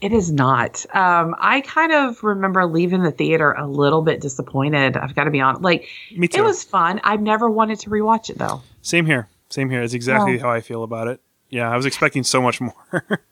[0.00, 0.86] It is not.
[0.94, 4.96] Um, I kind of remember leaving the theater a little bit disappointed.
[4.96, 5.62] I've got to be honest.
[5.62, 6.40] Like, Me too.
[6.40, 7.00] it was fun.
[7.02, 8.62] I've never wanted to rewatch it though.
[8.82, 9.28] Same here.
[9.48, 9.82] Same here.
[9.82, 11.20] It's exactly how I feel about it.
[11.50, 12.74] Yeah, I was expecting so much more.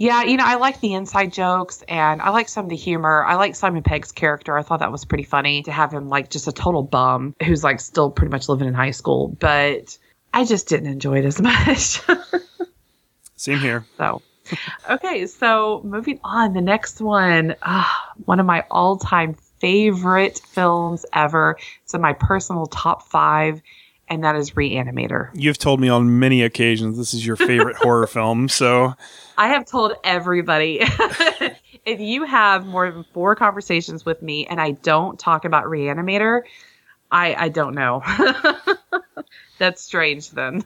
[0.00, 3.24] Yeah, you know, I like the inside jokes and I like some of the humor.
[3.24, 4.56] I like Simon Pegg's character.
[4.56, 7.64] I thought that was pretty funny to have him like just a total bum who's
[7.64, 9.36] like still pretty much living in high school.
[9.40, 9.98] But
[10.32, 12.00] I just didn't enjoy it as much.
[13.34, 13.84] Same here.
[13.96, 14.22] so,
[14.90, 16.54] okay, so moving on.
[16.54, 21.58] The next one, ah, one of my all time favorite films ever.
[21.84, 23.60] It's in my personal top five,
[24.08, 25.30] and that is Reanimator.
[25.34, 28.94] You've told me on many occasions this is your favorite horror film, so
[29.36, 30.80] I have told everybody
[31.84, 36.42] if you have more than four conversations with me and I don't talk about Reanimator,
[37.10, 38.02] I I don't know.
[39.58, 40.64] That's strange then.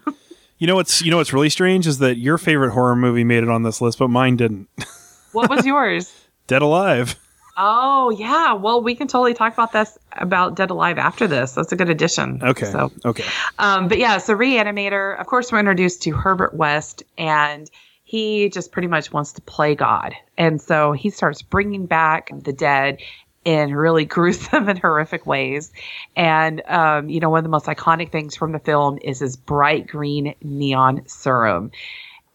[0.62, 3.42] You know what's you know what's really strange is that your favorite horror movie made
[3.42, 4.68] it on this list, but mine didn't.
[5.32, 6.12] What was yours?
[6.46, 7.18] Dead Alive.
[7.56, 11.52] Oh yeah, well we can totally talk about this about Dead Alive after this.
[11.52, 12.38] That's a good addition.
[12.42, 12.66] Okay.
[12.66, 13.24] So Okay.
[13.58, 17.70] Um, but yeah, so Reanimator, of course, we're introduced to Herbert West, and
[18.04, 20.14] he just pretty much wants to play God.
[20.36, 22.98] And so he starts bringing back the dead
[23.44, 25.72] in really gruesome and horrific ways.
[26.16, 29.36] And, um, you know, one of the most iconic things from the film is his
[29.36, 31.72] bright green neon serum.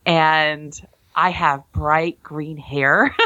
[0.05, 0.79] And
[1.15, 3.15] I have bright green hair.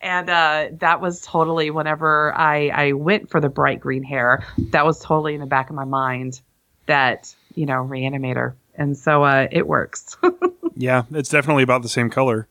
[0.00, 4.86] And uh, that was totally whenever I, I went for the bright green hair, that
[4.86, 6.40] was totally in the back of my mind
[6.86, 8.54] that, you know, reanimator.
[8.76, 10.16] And so uh, it works.
[10.80, 12.46] Yeah, it's definitely about the same color.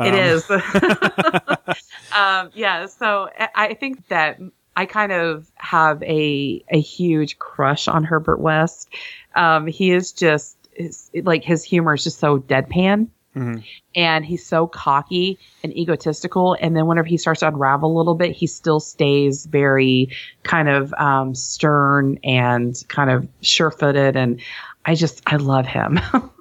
[0.00, 0.50] It Um, is.
[2.14, 2.86] um, yeah.
[2.86, 4.38] So I- think that
[4.76, 8.88] I kind of have a, a huge crush on Herbert West.
[9.34, 13.08] Um, he is just, is, like, his humor is just so deadpan.
[13.36, 13.62] mhm.
[13.94, 16.56] and he's so cocky and egotistical.
[16.60, 20.10] And then whenever he starts to unravel a little bit, he still stays very
[20.44, 24.16] kind of um, stern and kind of sure footed.
[24.16, 24.40] And
[24.84, 26.00] I just, I love him.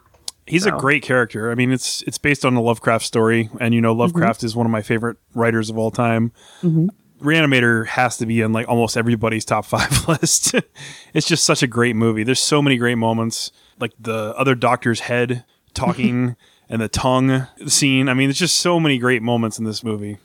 [0.47, 0.75] He's So.
[0.75, 1.51] a great character.
[1.51, 4.65] I mean, it's it's based on a Lovecraft story, and you know, Lovecraft is one
[4.65, 6.31] of my favorite writers of all time.
[6.63, 6.89] Mhm.
[7.21, 10.53] Reanimator has to be in like almost everybody's top five list.
[11.13, 12.23] it's just such a great movie.
[12.23, 16.35] There's so many great moments, like the other doctor's head talking
[16.69, 18.07] and the tongue scene.
[18.07, 20.17] I mean, there's just so many great moments in this movie.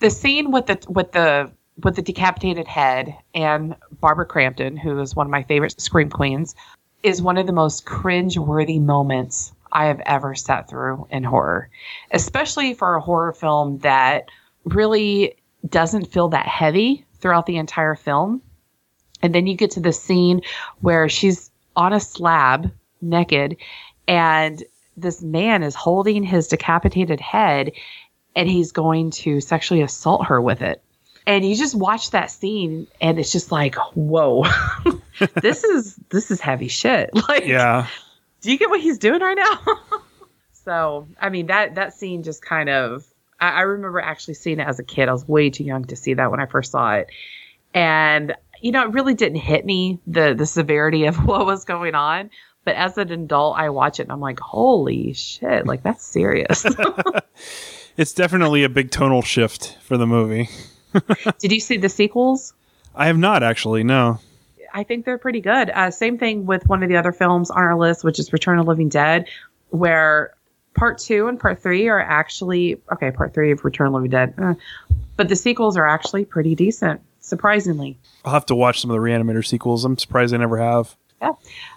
[0.00, 1.50] the scene with the, with the,
[1.82, 6.54] with the decapitated head and Barbara Crampton, who is one of my favorite scream queens,
[7.02, 11.68] is one of the most cringe-worthy moments I have ever sat through in horror,
[12.12, 14.28] especially for a horror film that
[14.64, 15.36] really
[15.68, 18.40] doesn't feel that heavy throughout the entire film.
[19.22, 20.42] And then you get to the scene
[20.80, 23.56] where she's on a slab naked
[24.06, 24.62] and
[24.96, 27.72] this man is holding his decapitated head
[28.36, 30.82] and he's going to sexually assault her with it.
[31.26, 34.44] And you just watch that scene and it's just like, whoa.
[35.40, 37.10] this is this is heavy shit.
[37.28, 37.86] Like Yeah,
[38.44, 40.00] do you get what he's doing right now?
[40.52, 43.04] so, I mean that that scene just kind of
[43.40, 45.08] I, I remember actually seeing it as a kid.
[45.08, 47.08] I was way too young to see that when I first saw it.
[47.72, 51.94] And you know, it really didn't hit me the the severity of what was going
[51.94, 52.30] on.
[52.64, 56.66] But as an adult, I watch it and I'm like, holy shit, like that's serious.
[57.96, 60.48] it's definitely a big tonal shift for the movie.
[61.38, 62.52] Did you see the sequels?
[62.94, 63.84] I have not actually.
[63.84, 64.20] No.
[64.74, 65.70] I think they're pretty good.
[65.70, 68.58] Uh, same thing with one of the other films on our list, which is Return
[68.58, 69.28] of the Living Dead,
[69.70, 70.34] where
[70.74, 73.12] part two and part three are actually okay.
[73.12, 74.54] Part three of Return of the Living Dead, eh,
[75.16, 77.96] but the sequels are actually pretty decent, surprisingly.
[78.24, 79.84] I'll have to watch some of the Reanimator sequels.
[79.84, 80.96] I'm surprised I never have.
[81.22, 81.34] Yeah.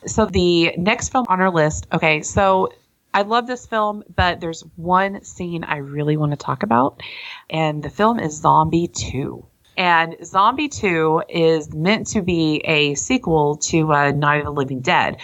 [0.08, 2.74] So the next film on our list, okay, so
[3.14, 7.02] I love this film, but there's one scene I really want to talk about,
[7.50, 9.46] and the film is Zombie 2.
[9.78, 14.82] And Zombie 2 is meant to be a sequel to uh, Night of the Living
[14.82, 15.18] Dead.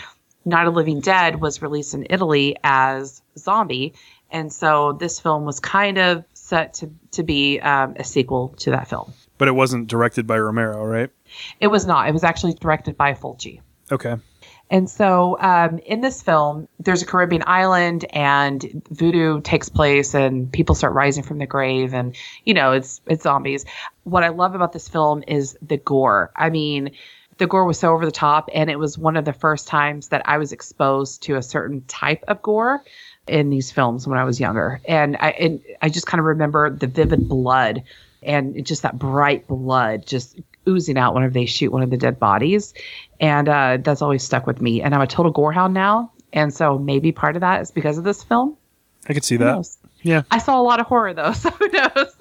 [0.45, 3.93] Night of the Living Dead was released in Italy as Zombie,
[4.29, 8.71] and so this film was kind of set to, to be um, a sequel to
[8.71, 9.11] that film.
[9.37, 11.09] But it wasn't directed by Romero, right?
[11.59, 12.07] It was not.
[12.07, 13.61] It was actually directed by Fulci.
[13.91, 14.17] Okay.
[14.73, 20.51] And so um, in this film, there's a Caribbean island, and voodoo takes place, and
[20.51, 23.65] people start rising from the grave, and you know it's it's zombies.
[24.03, 26.31] What I love about this film is the gore.
[26.35, 26.89] I mean,
[27.37, 30.07] the gore was so over the top, and it was one of the first times
[30.07, 32.81] that I was exposed to a certain type of gore
[33.27, 34.81] in these films when I was younger.
[34.85, 37.83] And I and I just kind of remember the vivid blood
[38.23, 42.19] and just that bright blood just oozing out whenever they shoot one of the dead
[42.19, 42.73] bodies.
[43.19, 44.81] And uh, that's always stuck with me.
[44.81, 46.11] And I'm a total gorehound now.
[46.31, 48.57] And so maybe part of that is because of this film.
[49.07, 49.67] I could see that.
[50.01, 50.23] Yeah.
[50.31, 52.15] I saw a lot of horror though, so who knows?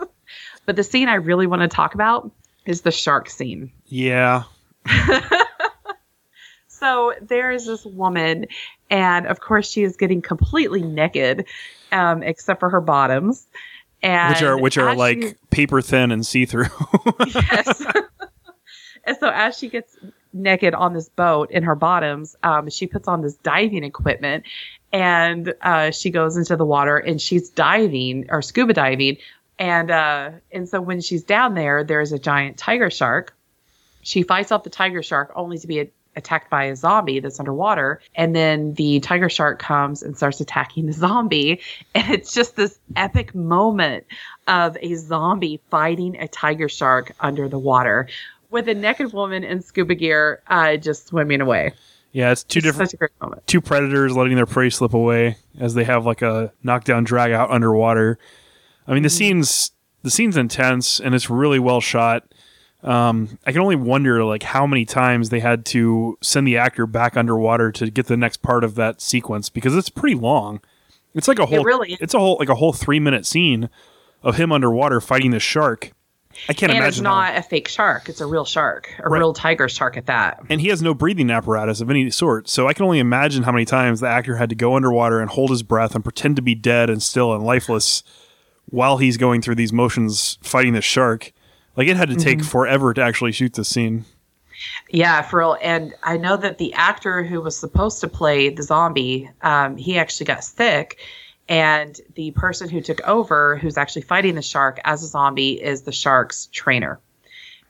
[0.67, 2.31] but the scene I really want to talk about
[2.67, 3.73] is the shark scene.
[3.87, 4.45] Yeah.
[6.69, 8.47] so there is this woman,
[8.91, 11.47] and of course she is getting completely naked,
[11.91, 13.47] um, except for her bottoms.
[14.03, 16.67] And which are which are like paper thin and see through.
[17.27, 17.85] yes.
[19.05, 19.97] And so as she gets
[20.33, 24.45] naked on this boat in her bottoms, um, she puts on this diving equipment
[24.93, 29.17] and uh, she goes into the water and she's diving or scuba diving.
[29.59, 33.35] And uh, and so when she's down there, there's a giant tiger shark.
[34.03, 37.39] She fights off the tiger shark only to be a- attacked by a zombie that's
[37.39, 38.01] underwater.
[38.15, 41.61] And then the tiger shark comes and starts attacking the zombie.
[41.95, 44.07] And it's just this epic moment
[44.49, 48.09] of a zombie fighting a tiger shark under the water
[48.53, 51.73] with a naked woman in scuba gear uh, just swimming away.
[52.13, 53.47] yeah, it's two It's different Such a great moment.
[53.47, 57.51] two predators letting their prey slip away as they have like a knockdown drag out
[57.51, 58.19] underwater.
[58.87, 62.25] I mean, the scene's the scene's intense and it's really well shot.
[62.83, 66.85] Um, I can only wonder like how many times they had to send the actor
[66.87, 70.61] back underwater to get the next part of that sequence because it's pretty long.
[71.15, 71.99] It's like a whole really is.
[72.01, 73.71] it's a whole like a whole three minute scene
[74.25, 75.93] of him underwater fighting the shark.
[76.49, 76.89] I can't And imagine.
[76.89, 78.09] it's how- not a fake shark.
[78.09, 79.19] It's a real shark, a Right.
[79.19, 80.41] real tiger shark at that.
[80.49, 82.49] and he has no breathing apparatus of any sort.
[82.49, 85.31] So I can only imagine how many times the actor had to go underwater and
[85.31, 88.03] hold his breath and pretend to be dead and still and lifeless
[88.67, 91.33] while he's going through these motions fighting this shark.
[91.77, 94.05] Like it had to take forever to actually shoot this scene.
[94.91, 95.57] Yeah, for real.
[95.63, 99.99] And I know that the actor who was supposed to play the zombie, um, he
[99.99, 100.99] actually got sick.
[101.53, 105.83] And the person who took over, who's actually fighting the shark as a zombie, is
[105.83, 106.99] the shark's trainer.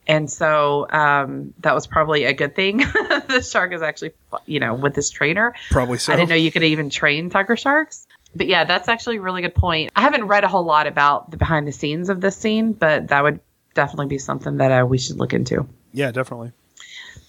[0.07, 2.77] And so um, that was probably a good thing.
[3.27, 4.13] the shark is actually,
[4.47, 5.53] you know, with this trainer.
[5.73, 6.13] Probably so.
[6.13, 8.07] I didn't know you could even train tiger sharks.
[8.37, 9.91] But yeah, that's actually a really good point.
[9.97, 13.09] I haven't read a whole lot about the behind the scenes of this scene, but
[13.09, 13.41] that would
[13.75, 15.67] definitely be something that uh, we should look into.
[15.93, 16.53] Yeah, definitely.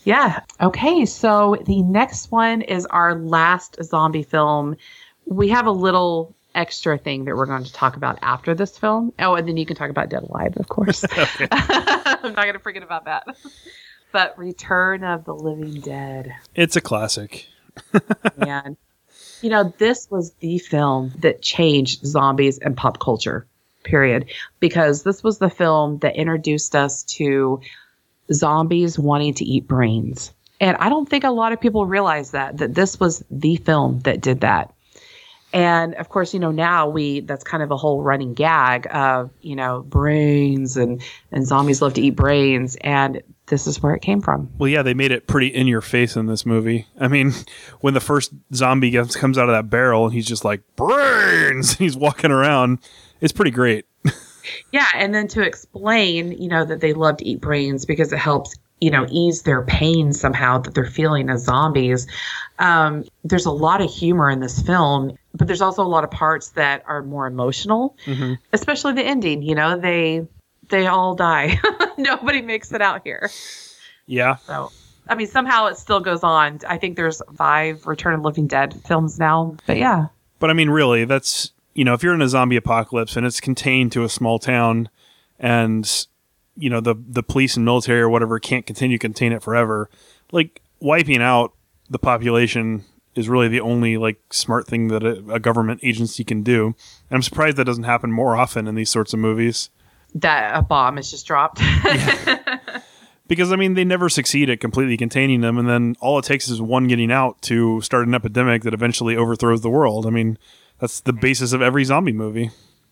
[0.04, 0.42] Yeah.
[0.62, 1.08] Okay.
[1.08, 4.78] So the next one is our last zombie film.
[5.26, 9.13] We have a little extra thing that we're going to talk about after this film.
[9.20, 11.04] Oh, and then you can talk about Dead Alive, of course.
[11.52, 13.26] I'm not going to forget about that.
[14.12, 16.36] But Return of the Living Dead.
[16.54, 17.48] It's a classic.
[18.38, 18.78] Man,
[19.42, 23.48] you know, this was the film that changed zombies and pop culture,
[23.82, 24.30] period.
[24.60, 27.62] Because this was the film that introduced us to
[28.32, 30.32] zombies wanting to eat brains.
[30.62, 34.00] And I don't think a lot of people realize that, that this was the film
[34.02, 34.74] that did that.
[35.54, 39.30] And of course, you know, now we, that's kind of a whole running gag of,
[39.42, 42.76] you know, brains and, and zombies love to eat brains.
[42.82, 44.50] And this is where it came from.
[44.58, 46.88] Well, yeah, they made it pretty in your face in this movie.
[47.00, 47.34] I mean,
[47.82, 51.74] when the first zombie gets, comes out of that barrel and he's just like brains,
[51.78, 52.80] he's walking around.
[53.22, 53.86] It's pretty great.
[54.72, 58.20] Yeah, and then to explain, you know, that they love to eat brains because it
[58.20, 62.08] helps, you know, ease their pain somehow that they're feeling as zombies.
[62.60, 66.12] Um, there's a lot of humor in this film, but there's also a lot of
[66.12, 67.96] parts that are more emotional,
[68.54, 69.42] especially the ending.
[69.42, 70.28] You know, they
[70.70, 71.60] they all die.
[71.98, 73.30] Nobody makes it out here.
[74.06, 74.72] Yeah, So,
[75.08, 76.60] I mean, somehow it still goes on.
[76.68, 80.08] I think there's five Return of the Living Dead films now, but yeah.
[80.39, 83.39] But I mean, really, that's you know, if you're in a zombie apocalypse and it's
[83.39, 84.89] contained to a small town,
[85.39, 86.06] and
[86.56, 89.89] you know the the police and military or whatever can't continue to contain it forever,
[90.32, 91.54] like wiping out
[91.93, 92.84] the population
[93.15, 96.65] is really the only like smart thing that a, a government agency can do.
[96.65, 96.75] And
[97.15, 99.69] I'm surprised that doesn't happen more often in these sorts of movies.
[100.15, 101.62] That a bomb is just dropped.
[103.25, 106.50] Because I mean, they never succeed at completely containing them, and then all it takes
[106.50, 110.06] is one getting out to start an epidemic that eventually overthrows the world.
[110.06, 110.37] I mean,
[110.79, 112.52] that's the basis of every zombie movie.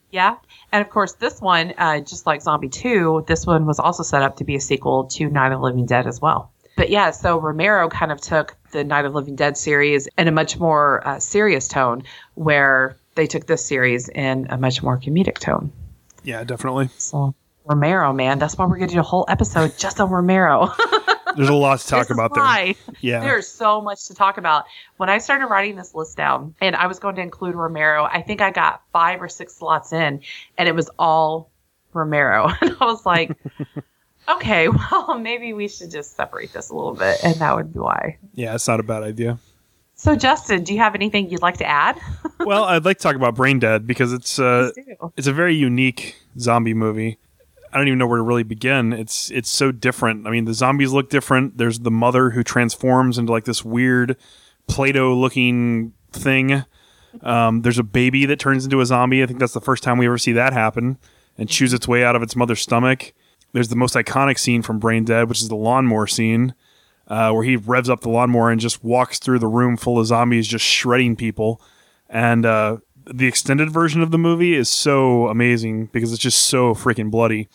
[0.09, 0.37] Yeah.
[0.71, 4.23] And of course, this one, uh, just like Zombie 2, this one was also set
[4.23, 6.51] up to be a sequel to Night of the Living Dead as well.
[6.81, 10.31] But yeah, so Romero kind of took the Night of Living Dead series in a
[10.31, 12.01] much more uh, serious tone,
[12.33, 15.71] where they took this series in a much more comedic tone.
[16.23, 16.89] Yeah, definitely.
[16.97, 20.73] So, Romero, man, that's why we're going to do a whole episode just on Romero.
[21.35, 22.73] There's a lot to talk This about there.
[22.99, 23.19] Yeah.
[23.19, 24.65] There's so much to talk about.
[24.97, 28.23] When I started writing this list down and I was going to include Romero, I
[28.23, 30.21] think I got five or six slots in
[30.57, 31.51] and it was all
[31.93, 32.51] Romero.
[32.61, 33.37] And I was like,
[34.29, 37.79] Okay, well, maybe we should just separate this a little bit, and that would be
[37.79, 38.17] why.
[38.33, 39.39] Yeah, it's not a bad idea.
[39.95, 41.99] So, Justin, do you have anything you'd like to add?
[42.39, 44.71] well, I'd like to talk about Brain Dead because it's uh,
[45.15, 47.19] it's a very unique zombie movie.
[47.71, 48.93] I don't even know where to really begin.
[48.93, 50.27] It's it's so different.
[50.27, 51.57] I mean, the zombies look different.
[51.57, 54.17] There's the mother who transforms into like this weird
[54.67, 56.65] Play-Doh looking thing.
[57.21, 59.21] Um, there's a baby that turns into a zombie.
[59.21, 60.97] I think that's the first time we ever see that happen
[61.37, 63.13] and chews its way out of its mother's stomach.
[63.53, 66.53] There's the most iconic scene from Brain Dead, which is the lawnmower scene,
[67.07, 70.05] uh, where he revs up the lawnmower and just walks through the room full of
[70.07, 71.61] zombies, just shredding people.
[72.09, 76.73] And uh, the extended version of the movie is so amazing because it's just so
[76.73, 77.49] freaking bloody.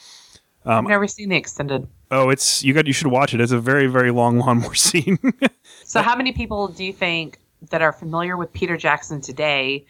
[0.64, 1.86] Um, I've never seen the extended.
[2.10, 3.40] Oh, it's you got you should watch it.
[3.40, 5.18] It's a very very long lawnmower scene.
[5.84, 7.38] so, how many people do you think
[7.70, 9.86] that are familiar with Peter Jackson today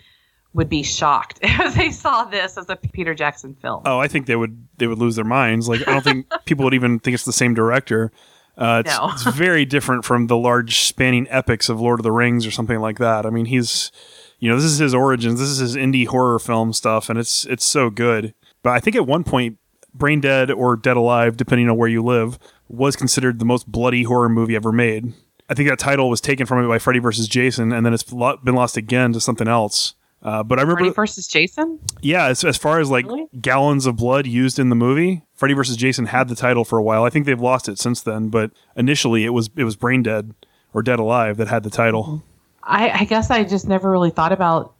[0.56, 3.82] would be shocked if they saw this as a Peter Jackson film.
[3.84, 5.68] Oh, I think they would they would lose their minds.
[5.68, 8.10] Like I don't think people would even think it's the same director.
[8.58, 9.10] Uh, it's, no.
[9.12, 12.80] it's very different from the large spanning epics of Lord of the Rings or something
[12.80, 13.26] like that.
[13.26, 13.92] I mean, he's
[14.38, 15.38] you know this is his origins.
[15.38, 18.34] This is his indie horror film stuff, and it's it's so good.
[18.62, 19.58] But I think at one point,
[19.92, 22.38] Brain Dead or Dead Alive, depending on where you live,
[22.68, 25.12] was considered the most bloody horror movie ever made.
[25.48, 27.28] I think that title was taken from it by Freddy vs.
[27.28, 29.94] Jason, and then it's been lost again to something else.
[30.22, 31.78] Uh, but I remember Freddy versus Jason.
[32.00, 33.28] Yeah, as, as far as like really?
[33.40, 36.82] gallons of blood used in the movie, Freddy versus Jason had the title for a
[36.82, 37.04] while.
[37.04, 40.34] I think they've lost it since then, but initially it was it was Brain Dead
[40.72, 42.04] or Dead Alive that had the title.
[42.04, 42.16] Mm-hmm.
[42.64, 44.74] I, I guess I just never really thought about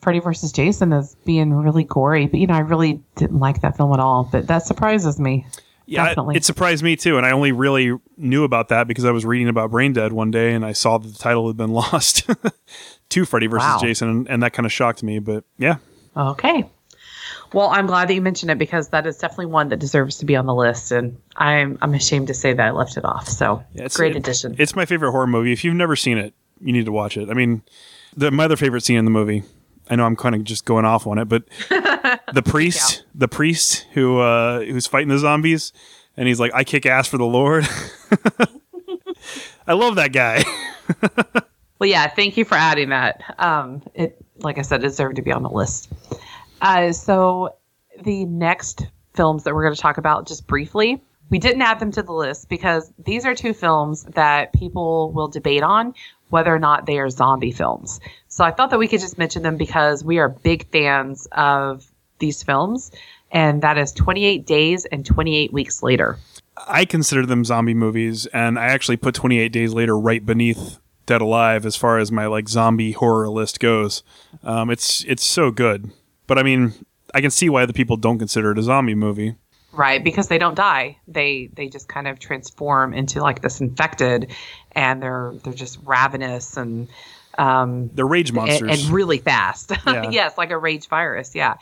[0.00, 3.76] Freddy versus Jason as being really gory, but you know I really didn't like that
[3.76, 4.28] film at all.
[4.30, 5.46] But that surprises me.
[5.90, 6.36] Yeah, Definitely.
[6.36, 9.48] it surprised me too, and I only really knew about that because I was reading
[9.48, 12.30] about Brain Dead one day, and I saw that the title had been lost
[13.08, 13.78] to Freddy versus wow.
[13.82, 15.18] Jason, and, and that kind of shocked me.
[15.18, 15.78] But yeah.
[16.16, 16.70] Okay.
[17.52, 20.26] Well, I'm glad that you mentioned it because that is definitely one that deserves to
[20.26, 23.28] be on the list, and I'm I'm ashamed to say that I left it off.
[23.28, 24.54] So yeah, it's great it, addition.
[24.58, 25.52] It's my favorite horror movie.
[25.52, 27.28] If you've never seen it, you need to watch it.
[27.28, 27.62] I mean,
[28.16, 29.42] the, my other favorite scene in the movie.
[29.90, 33.86] I know I'm kind of just going off on it, but the priest, the priest
[33.92, 35.72] who uh, who's fighting the zombies,
[36.16, 37.68] and he's like, "I kick ass for the Lord."
[39.66, 40.44] I love that guy.
[41.80, 43.22] Well, yeah, thank you for adding that.
[43.38, 45.90] Um, it, like I said, it deserved to be on the list.
[46.60, 47.56] Uh, so
[48.02, 51.92] the next films that we're going to talk about just briefly, we didn't add them
[51.92, 55.94] to the list because these are two films that people will debate on
[56.28, 58.00] whether or not they are zombie films.
[58.28, 61.86] So I thought that we could just mention them because we are big fans of
[62.18, 62.90] these films,
[63.30, 66.18] and that is 28 Days and 28 Weeks Later.
[66.68, 71.20] I consider them zombie movies, and I actually put 28 Days Later right beneath Dead
[71.20, 74.02] Alive as far as my like zombie horror list goes.
[74.44, 75.90] Um, it's it's so good,
[76.26, 76.74] but I mean,
[77.14, 79.36] I can see why the people don't consider it a zombie movie.
[79.72, 80.98] Right, because they don't die.
[81.06, 84.32] They they just kind of transform into like this infected,
[84.72, 86.88] and they're they're just ravenous and
[87.38, 89.72] um, they're rage monsters and, and really fast.
[89.86, 90.10] Yeah.
[90.10, 91.34] yes, like a rage virus.
[91.36, 91.54] Yeah,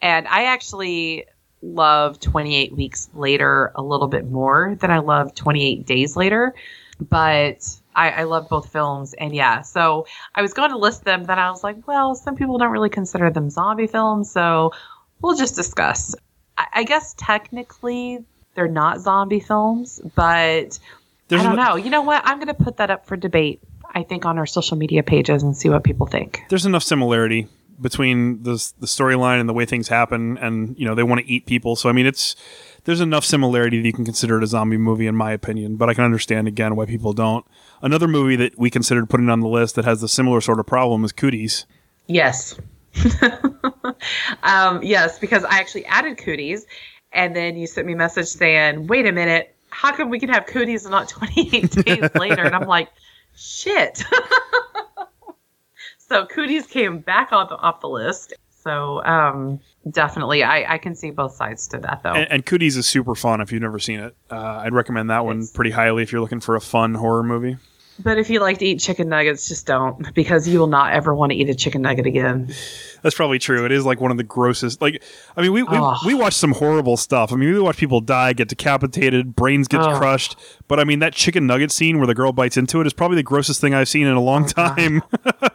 [0.00, 1.26] and I actually
[1.62, 6.54] love 28 weeks later a little bit more than I love 28 days later,
[7.00, 11.24] but I, I love both films, and yeah, so I was going to list them.
[11.24, 14.72] Then I was like, well, some people don't really consider them zombie films, so
[15.20, 16.16] we'll just discuss.
[16.62, 20.78] I, I guess technically they're not zombie films, but
[21.28, 21.76] There's I don't know.
[21.76, 22.22] You know what?
[22.24, 23.60] I'm going to put that up for debate.
[23.94, 26.42] I think on our social media pages and see what people think.
[26.48, 27.48] There's enough similarity
[27.80, 31.30] between the the storyline and the way things happen, and you know they want to
[31.30, 31.76] eat people.
[31.76, 32.34] So I mean, it's
[32.84, 35.76] there's enough similarity that you can consider it a zombie movie, in my opinion.
[35.76, 37.44] But I can understand again why people don't.
[37.82, 40.66] Another movie that we considered putting on the list that has a similar sort of
[40.66, 41.66] problem is Cooties.
[42.06, 42.58] Yes.
[44.42, 46.64] um, yes, because I actually added Cooties,
[47.12, 50.28] and then you sent me a message saying, "Wait a minute, how come we can
[50.28, 52.88] have Cooties and not 28 days later?" And I'm like,
[53.36, 54.04] "Shit."
[55.98, 58.34] so Cooties came back off the, off the list.
[58.62, 59.58] So um,
[59.90, 62.12] definitely, I, I can see both sides to that though.
[62.12, 64.14] And, and Cooties is super fun if you've never seen it.
[64.30, 67.56] Uh, I'd recommend that one pretty highly if you're looking for a fun horror movie.
[67.98, 71.14] But if you like to eat chicken nuggets, just don't because you will not ever
[71.14, 72.52] want to eat a chicken nugget again.
[73.02, 73.64] That's probably true.
[73.64, 74.80] It is like one of the grossest.
[74.80, 75.02] Like,
[75.36, 75.98] I mean, we we, oh.
[76.06, 77.32] we watch some horrible stuff.
[77.32, 79.98] I mean, we watch people die, get decapitated, brains get oh.
[79.98, 80.36] crushed.
[80.68, 83.16] But I mean, that chicken nugget scene where the girl bites into it is probably
[83.16, 85.02] the grossest thing I've seen in a long oh, time.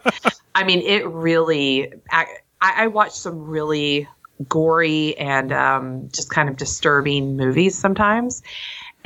[0.55, 1.91] I mean, it really.
[2.11, 2.25] I,
[2.61, 4.07] I watched some really
[4.47, 8.43] gory and um, just kind of disturbing movies sometimes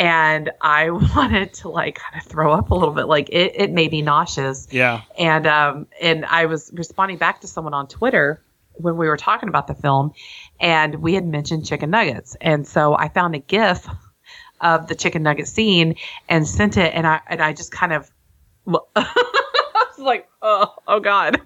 [0.02, 3.06] and I wanted to like kind of throw up a little bit.
[3.06, 4.68] Like it, it made me nauseous.
[4.72, 5.04] Yeah.
[5.18, 8.44] And um and I was responding back to someone on Twitter
[8.74, 10.14] when we were talking about the film,
[10.60, 13.88] and we had mentioned chicken nuggets, and so I found a GIF
[14.62, 15.96] of the chicken nugget scene
[16.28, 18.10] and sent it, and I and I just kind of,
[18.96, 21.42] I was like, oh, oh God,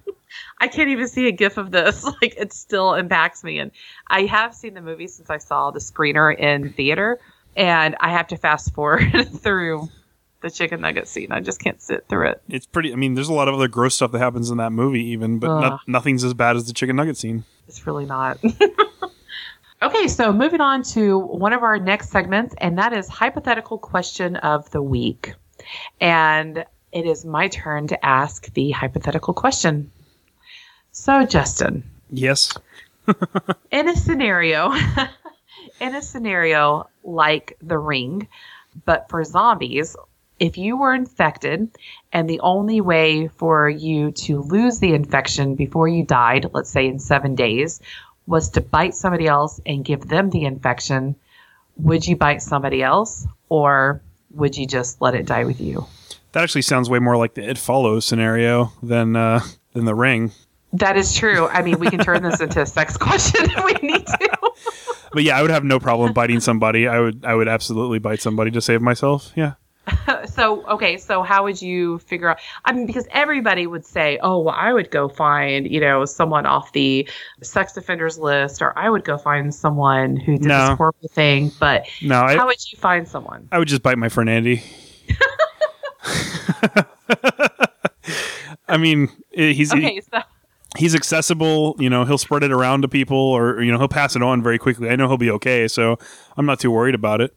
[0.59, 2.05] I can't even see a gif of this.
[2.05, 3.71] Like it still impacts me, and
[4.07, 7.19] I have seen the movie since I saw the screener in theater,
[7.55, 9.89] and I have to fast forward through
[10.41, 11.31] the chicken nugget scene.
[11.31, 12.41] I just can't sit through it.
[12.49, 12.93] It's pretty.
[12.93, 15.39] I mean, there's a lot of other gross stuff that happens in that movie, even,
[15.39, 17.43] but no, nothing's as bad as the chicken nugget scene.
[17.67, 18.37] It's really not.
[19.81, 24.35] okay, so moving on to one of our next segments, and that is hypothetical question
[24.37, 25.33] of the week.
[25.99, 29.91] And it is my turn to ask the hypothetical question.
[30.91, 32.53] So, Justin, Yes.
[33.71, 34.73] in a scenario,
[35.79, 38.27] in a scenario like The Ring,
[38.85, 39.95] but for zombies,
[40.39, 41.69] if you were infected
[42.11, 46.87] and the only way for you to lose the infection before you died, let's say
[46.87, 47.81] in seven days,
[48.27, 51.15] was to bite somebody else and give them the infection,
[51.77, 54.01] would you bite somebody else or
[54.31, 55.85] would you just let it die with you?
[56.33, 59.39] That actually sounds way more like the It Follows scenario than uh,
[59.73, 60.31] than the Ring.
[60.73, 61.47] That is true.
[61.47, 64.51] I mean, we can turn this into a sex question if we need to.
[65.15, 66.87] But yeah, I would have no problem biting somebody.
[66.89, 69.31] I would I would absolutely bite somebody to save myself.
[69.35, 69.53] Yeah.
[70.25, 74.39] so okay so how would you figure out i mean because everybody would say oh
[74.39, 77.07] well i would go find you know someone off the
[77.43, 80.69] sex offenders list or i would go find someone who did No.
[80.69, 83.99] this horrible thing but No, I, how would you find someone I would just bite
[83.99, 84.63] my friend Andy.
[88.67, 90.21] I mean, he's okay so
[90.77, 91.75] he's accessible.
[91.79, 94.41] You know, he'll spread it around to people, or you know, he'll pass it on
[94.43, 94.89] very quickly.
[94.89, 95.97] I know he'll be okay, so
[96.37, 97.33] I'm not too worried about it.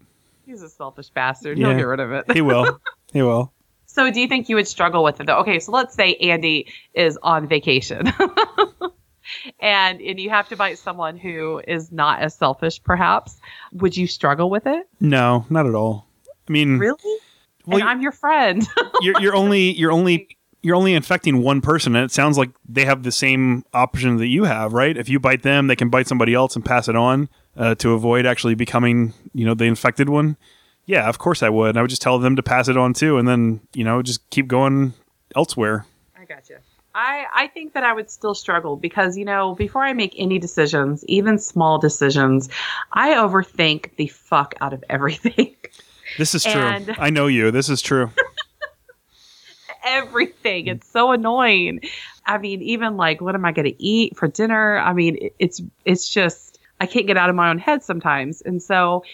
[0.47, 1.69] he's a selfish bastard Yeah.
[1.69, 2.81] he'll get rid of it He will.
[3.13, 3.53] he will.
[3.87, 6.67] so do you think you would struggle with it though okay so let's say andy
[6.95, 8.07] is on vacation
[9.61, 13.39] and and you have to bite someone who is not as selfish perhaps
[13.73, 16.07] would you struggle with it No, not at all.
[16.49, 16.97] I mean, really
[17.67, 18.67] well, and i'm your friend
[19.03, 22.85] you're you're only you're only you're only infecting one person, and it sounds like they
[22.85, 24.97] have the same option that you have, right?
[24.97, 27.93] If you bite them, they can bite somebody else and pass it on uh, to
[27.93, 30.37] avoid actually becoming, you know, the infected one.
[30.87, 31.77] Yeah, of course I would.
[31.77, 34.29] I would just tell them to pass it on too, and then you know just
[34.31, 34.95] keep going
[35.37, 35.85] elsewhere.
[36.19, 36.57] I got you.
[36.95, 40.39] I, I think that I would still struggle because, you know, before I make any
[40.41, 42.49] decisions, even small decisions,
[42.93, 45.55] I overthink the fuck out of everything.
[46.17, 46.61] This is true.
[46.61, 47.51] And- I know you.
[47.51, 48.11] This is true.
[49.85, 50.67] everything.
[50.67, 51.81] It's so annoying.
[52.25, 54.79] I mean, even like, what am I going to eat for dinner?
[54.79, 58.43] I mean, it's, it's just, I can't get out of my own head sometimes.
[58.43, 59.05] And so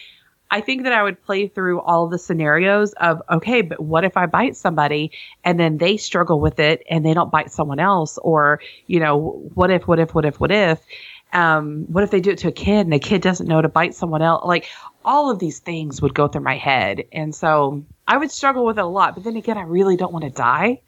[0.51, 4.17] I think that I would play through all the scenarios of, okay, but what if
[4.17, 5.13] I bite somebody
[5.43, 8.19] and then they struggle with it and they don't bite someone else?
[8.19, 10.81] Or, you know, what if, what if, what if, what if?
[11.33, 13.69] Um, what if they do it to a kid and the kid doesn't know to
[13.69, 14.45] bite someone else?
[14.45, 14.69] Like
[15.05, 17.05] all of these things would go through my head.
[17.11, 19.15] And so I would struggle with it a lot.
[19.15, 20.81] But then again, I really don't want to die.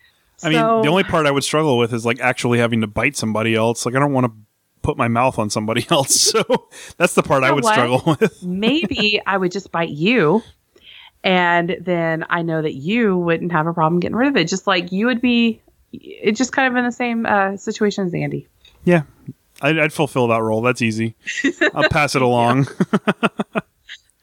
[0.42, 3.16] I mean, the only part I would struggle with is like actually having to bite
[3.16, 3.86] somebody else.
[3.86, 4.32] Like I don't want to
[4.82, 6.14] put my mouth on somebody else.
[6.14, 6.42] So
[6.96, 7.72] that's the part I know would what?
[7.72, 8.42] struggle with.
[8.42, 10.42] maybe I would just bite you.
[11.24, 14.46] And then I know that you wouldn't have a problem getting rid of it.
[14.46, 15.60] Just like you would be,
[15.92, 18.46] it's just kind of in the same uh, situation as Andy.
[18.84, 19.02] Yeah,
[19.60, 20.60] I'd, I'd fulfill that role.
[20.60, 21.16] That's easy.
[21.74, 22.68] I'll pass it along.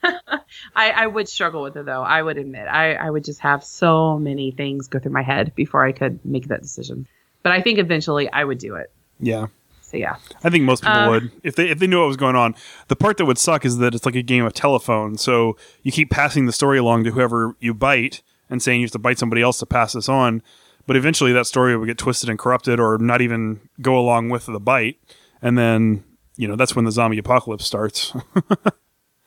[0.75, 2.01] I, I would struggle with it though.
[2.01, 5.53] I would admit, I, I would just have so many things go through my head
[5.55, 7.07] before I could make that decision.
[7.41, 8.91] But I think eventually I would do it.
[9.19, 9.47] Yeah.
[9.81, 10.15] So yeah.
[10.43, 12.55] I think most people Uh, would if they if they knew what was going on.
[12.87, 15.17] The part that would suck is that it's like a game of telephone.
[15.17, 18.91] So you keep passing the story along to whoever you bite and saying you have
[18.91, 20.41] to bite somebody else to pass this on.
[20.85, 24.47] But eventually that story would get twisted and corrupted or not even go along with
[24.47, 24.97] the bite.
[25.41, 26.03] And then,
[26.35, 28.13] you know, that's when the zombie apocalypse starts.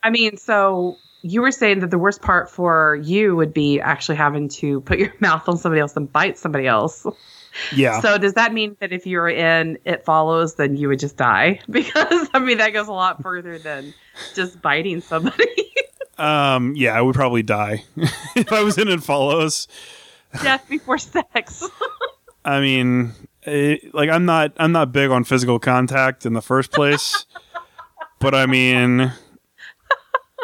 [0.07, 4.15] I mean, so you were saying that the worst part for you would be actually
[4.15, 7.05] having to put your mouth on somebody else and bite somebody else.
[7.75, 7.99] yeah.
[7.99, 11.59] So does that mean that if you're in It Follows, then you would just die?
[11.69, 13.93] Because I mean that goes a lot further than
[14.33, 15.73] just biting somebody.
[16.17, 17.83] um yeah, I would probably die.
[17.97, 19.67] if I was in It Follows.
[20.41, 21.67] Death before sex.
[22.45, 23.11] I mean,
[23.43, 27.25] it, like I'm not I'm not big on physical contact in the first place,
[28.19, 29.11] but I mean,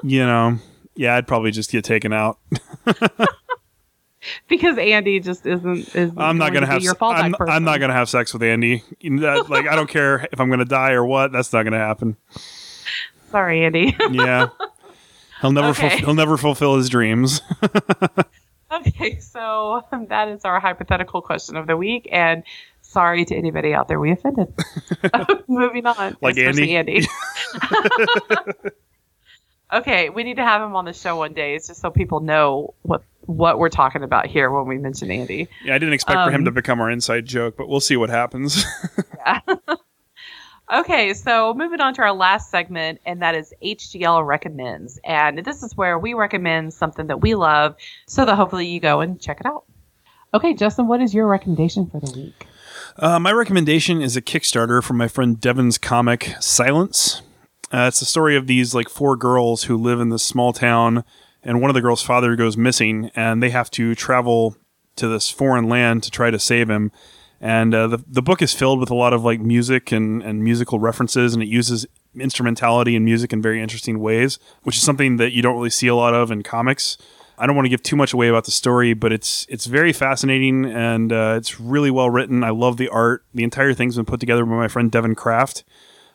[0.03, 0.57] you know,
[0.95, 2.37] yeah, I'd probably just get taken out.
[4.47, 5.95] because Andy just isn't.
[5.95, 7.53] is I'm not going gonna have your fallback I'm, person.
[7.53, 8.83] I'm not gonna have sex with Andy.
[8.99, 11.31] You know, that- like I don't care if I'm gonna die or what.
[11.31, 12.15] That's not gonna happen.
[13.31, 13.95] Sorry, Andy.
[14.11, 14.49] Yeah,
[15.41, 15.89] he'll never Okay.
[15.89, 17.41] fulf- he'll never fulfill his dreams.
[18.71, 22.43] okay, so that is our hypothetical question of the week, and
[22.81, 24.53] sorry to anybody out there we offended.
[25.47, 26.75] Moving on, Like Andy?
[26.75, 27.07] Andy.
[29.73, 32.19] Okay, we need to have him on the show one day, It's just so people
[32.19, 35.47] know what what we're talking about here when we mention Andy.
[35.63, 37.95] Yeah, I didn't expect for him Um, to become our inside joke, but we'll see
[37.95, 38.65] what happens.
[40.73, 44.97] Okay, so moving on to our last segment, and that is HGL recommends.
[45.03, 47.75] And this is where we recommend something that we love
[48.07, 49.65] so that hopefully you go and check it out.
[50.33, 52.47] Okay, Justin, what is your recommendation for the week?
[52.97, 57.21] Uh, my recommendation is a Kickstarter from my friend Devin's comic Silence.
[57.73, 61.03] Uh, it's the story of these like four girls who live in this small town,
[61.41, 64.55] and one of the girls' father goes missing, and they have to travel
[64.95, 66.91] to this foreign land to try to save him.
[67.41, 70.43] And uh, the the book is filled with a lot of like music and and
[70.43, 75.17] musical references, and it uses instrumentality and music in very interesting ways, which is something
[75.17, 76.97] that you don't really see a lot of in comics.
[77.39, 79.93] I don't want to give too much away about the story, but it's it's very
[79.93, 82.43] fascinating and uh, it's really well written.
[82.43, 83.25] I love the art.
[83.33, 85.63] The entire thing's been put together by my friend Devin Kraft.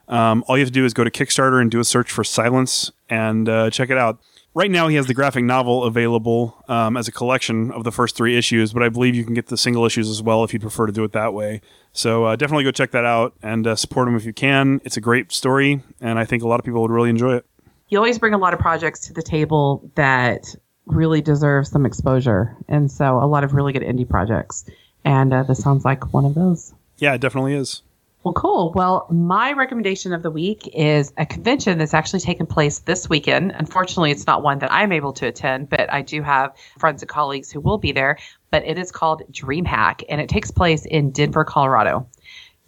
[0.08, 2.24] Um, all you have to do is go to Kickstarter and do a search for
[2.24, 4.18] Silence and uh, check it out.
[4.54, 8.16] Right now, he has the graphic novel available um, as a collection of the first
[8.16, 10.62] three issues, but I believe you can get the single issues as well if you'd
[10.62, 11.60] prefer to do it that way.
[11.92, 14.80] So uh, definitely go check that out and uh, support him if you can.
[14.84, 17.46] It's a great story, and I think a lot of people would really enjoy it.
[17.88, 20.54] You always bring a lot of projects to the table that
[20.86, 22.56] really deserve some exposure.
[22.68, 24.64] And so a lot of really good indie projects.
[25.04, 26.74] And uh, this sounds like one of those.
[26.96, 27.82] Yeah, it definitely is.
[28.28, 28.72] Well, cool.
[28.74, 33.52] Well, my recommendation of the week is a convention that's actually taking place this weekend.
[33.56, 37.08] Unfortunately, it's not one that I'm able to attend, but I do have friends and
[37.08, 38.18] colleagues who will be there.
[38.50, 42.06] But it is called DreamHack, and it takes place in Denver, Colorado.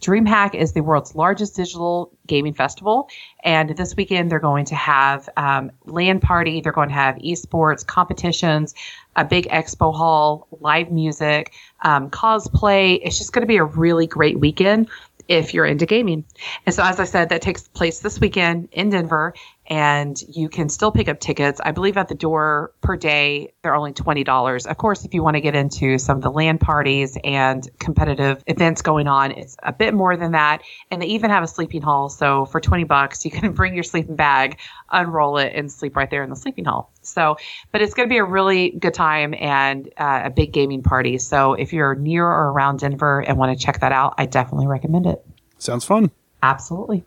[0.01, 3.07] DreamHack is the world's largest digital gaming festival,
[3.43, 6.59] and this weekend they're going to have um, LAN party.
[6.59, 8.73] They're going to have esports competitions,
[9.15, 11.53] a big expo hall, live music,
[11.83, 12.99] um, cosplay.
[13.03, 14.89] It's just going to be a really great weekend
[15.27, 16.25] if you're into gaming.
[16.65, 19.33] And so, as I said, that takes place this weekend in Denver,
[19.71, 21.61] and you can still pick up tickets.
[21.63, 24.69] I believe at the door per day, they're only $20.
[24.69, 28.43] Of course, if you want to get into some of the LAN parties and competitive
[28.47, 30.61] events going on, it's a bit more than that.
[30.91, 32.09] And they even have a sleeping hall.
[32.09, 34.59] So, for 20 bucks, you can bring your sleeping bag,
[34.89, 36.91] unroll it, and sleep right there in the sleeping hall.
[37.01, 37.37] So,
[37.71, 41.17] but it's going to be a really good time and uh, a big gaming party.
[41.17, 44.67] So, if you're near or around Denver and want to check that out, I definitely
[44.67, 45.25] recommend it.
[45.59, 46.11] Sounds fun.
[46.43, 47.05] Absolutely.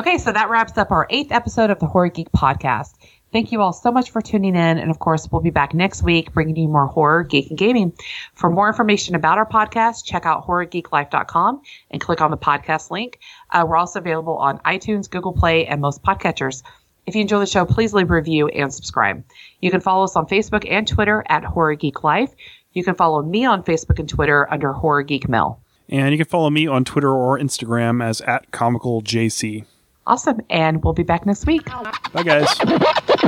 [0.00, 2.94] Okay, so that wraps up our eighth episode of the Horror Geek podcast.
[3.32, 4.78] Thank you all so much for tuning in.
[4.78, 7.92] And of course, we'll be back next week bringing you more horror, geek, and gaming.
[8.32, 13.18] For more information about our podcast, check out horrorgeeklife.com and click on the podcast link.
[13.50, 16.62] Uh, we're also available on iTunes, Google Play, and most podcatchers.
[17.04, 19.22] If you enjoy the show, please leave a review and subscribe.
[19.60, 22.34] You can follow us on Facebook and Twitter at Horror Geek Life.
[22.72, 25.60] You can follow me on Facebook and Twitter under Horror Geek Mill.
[25.90, 29.66] And you can follow me on Twitter or Instagram as at comicaljc.
[30.06, 30.40] Awesome.
[30.50, 31.66] And we'll be back next week.
[32.12, 32.58] Bye, guys.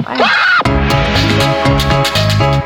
[2.41, 2.59] Bye.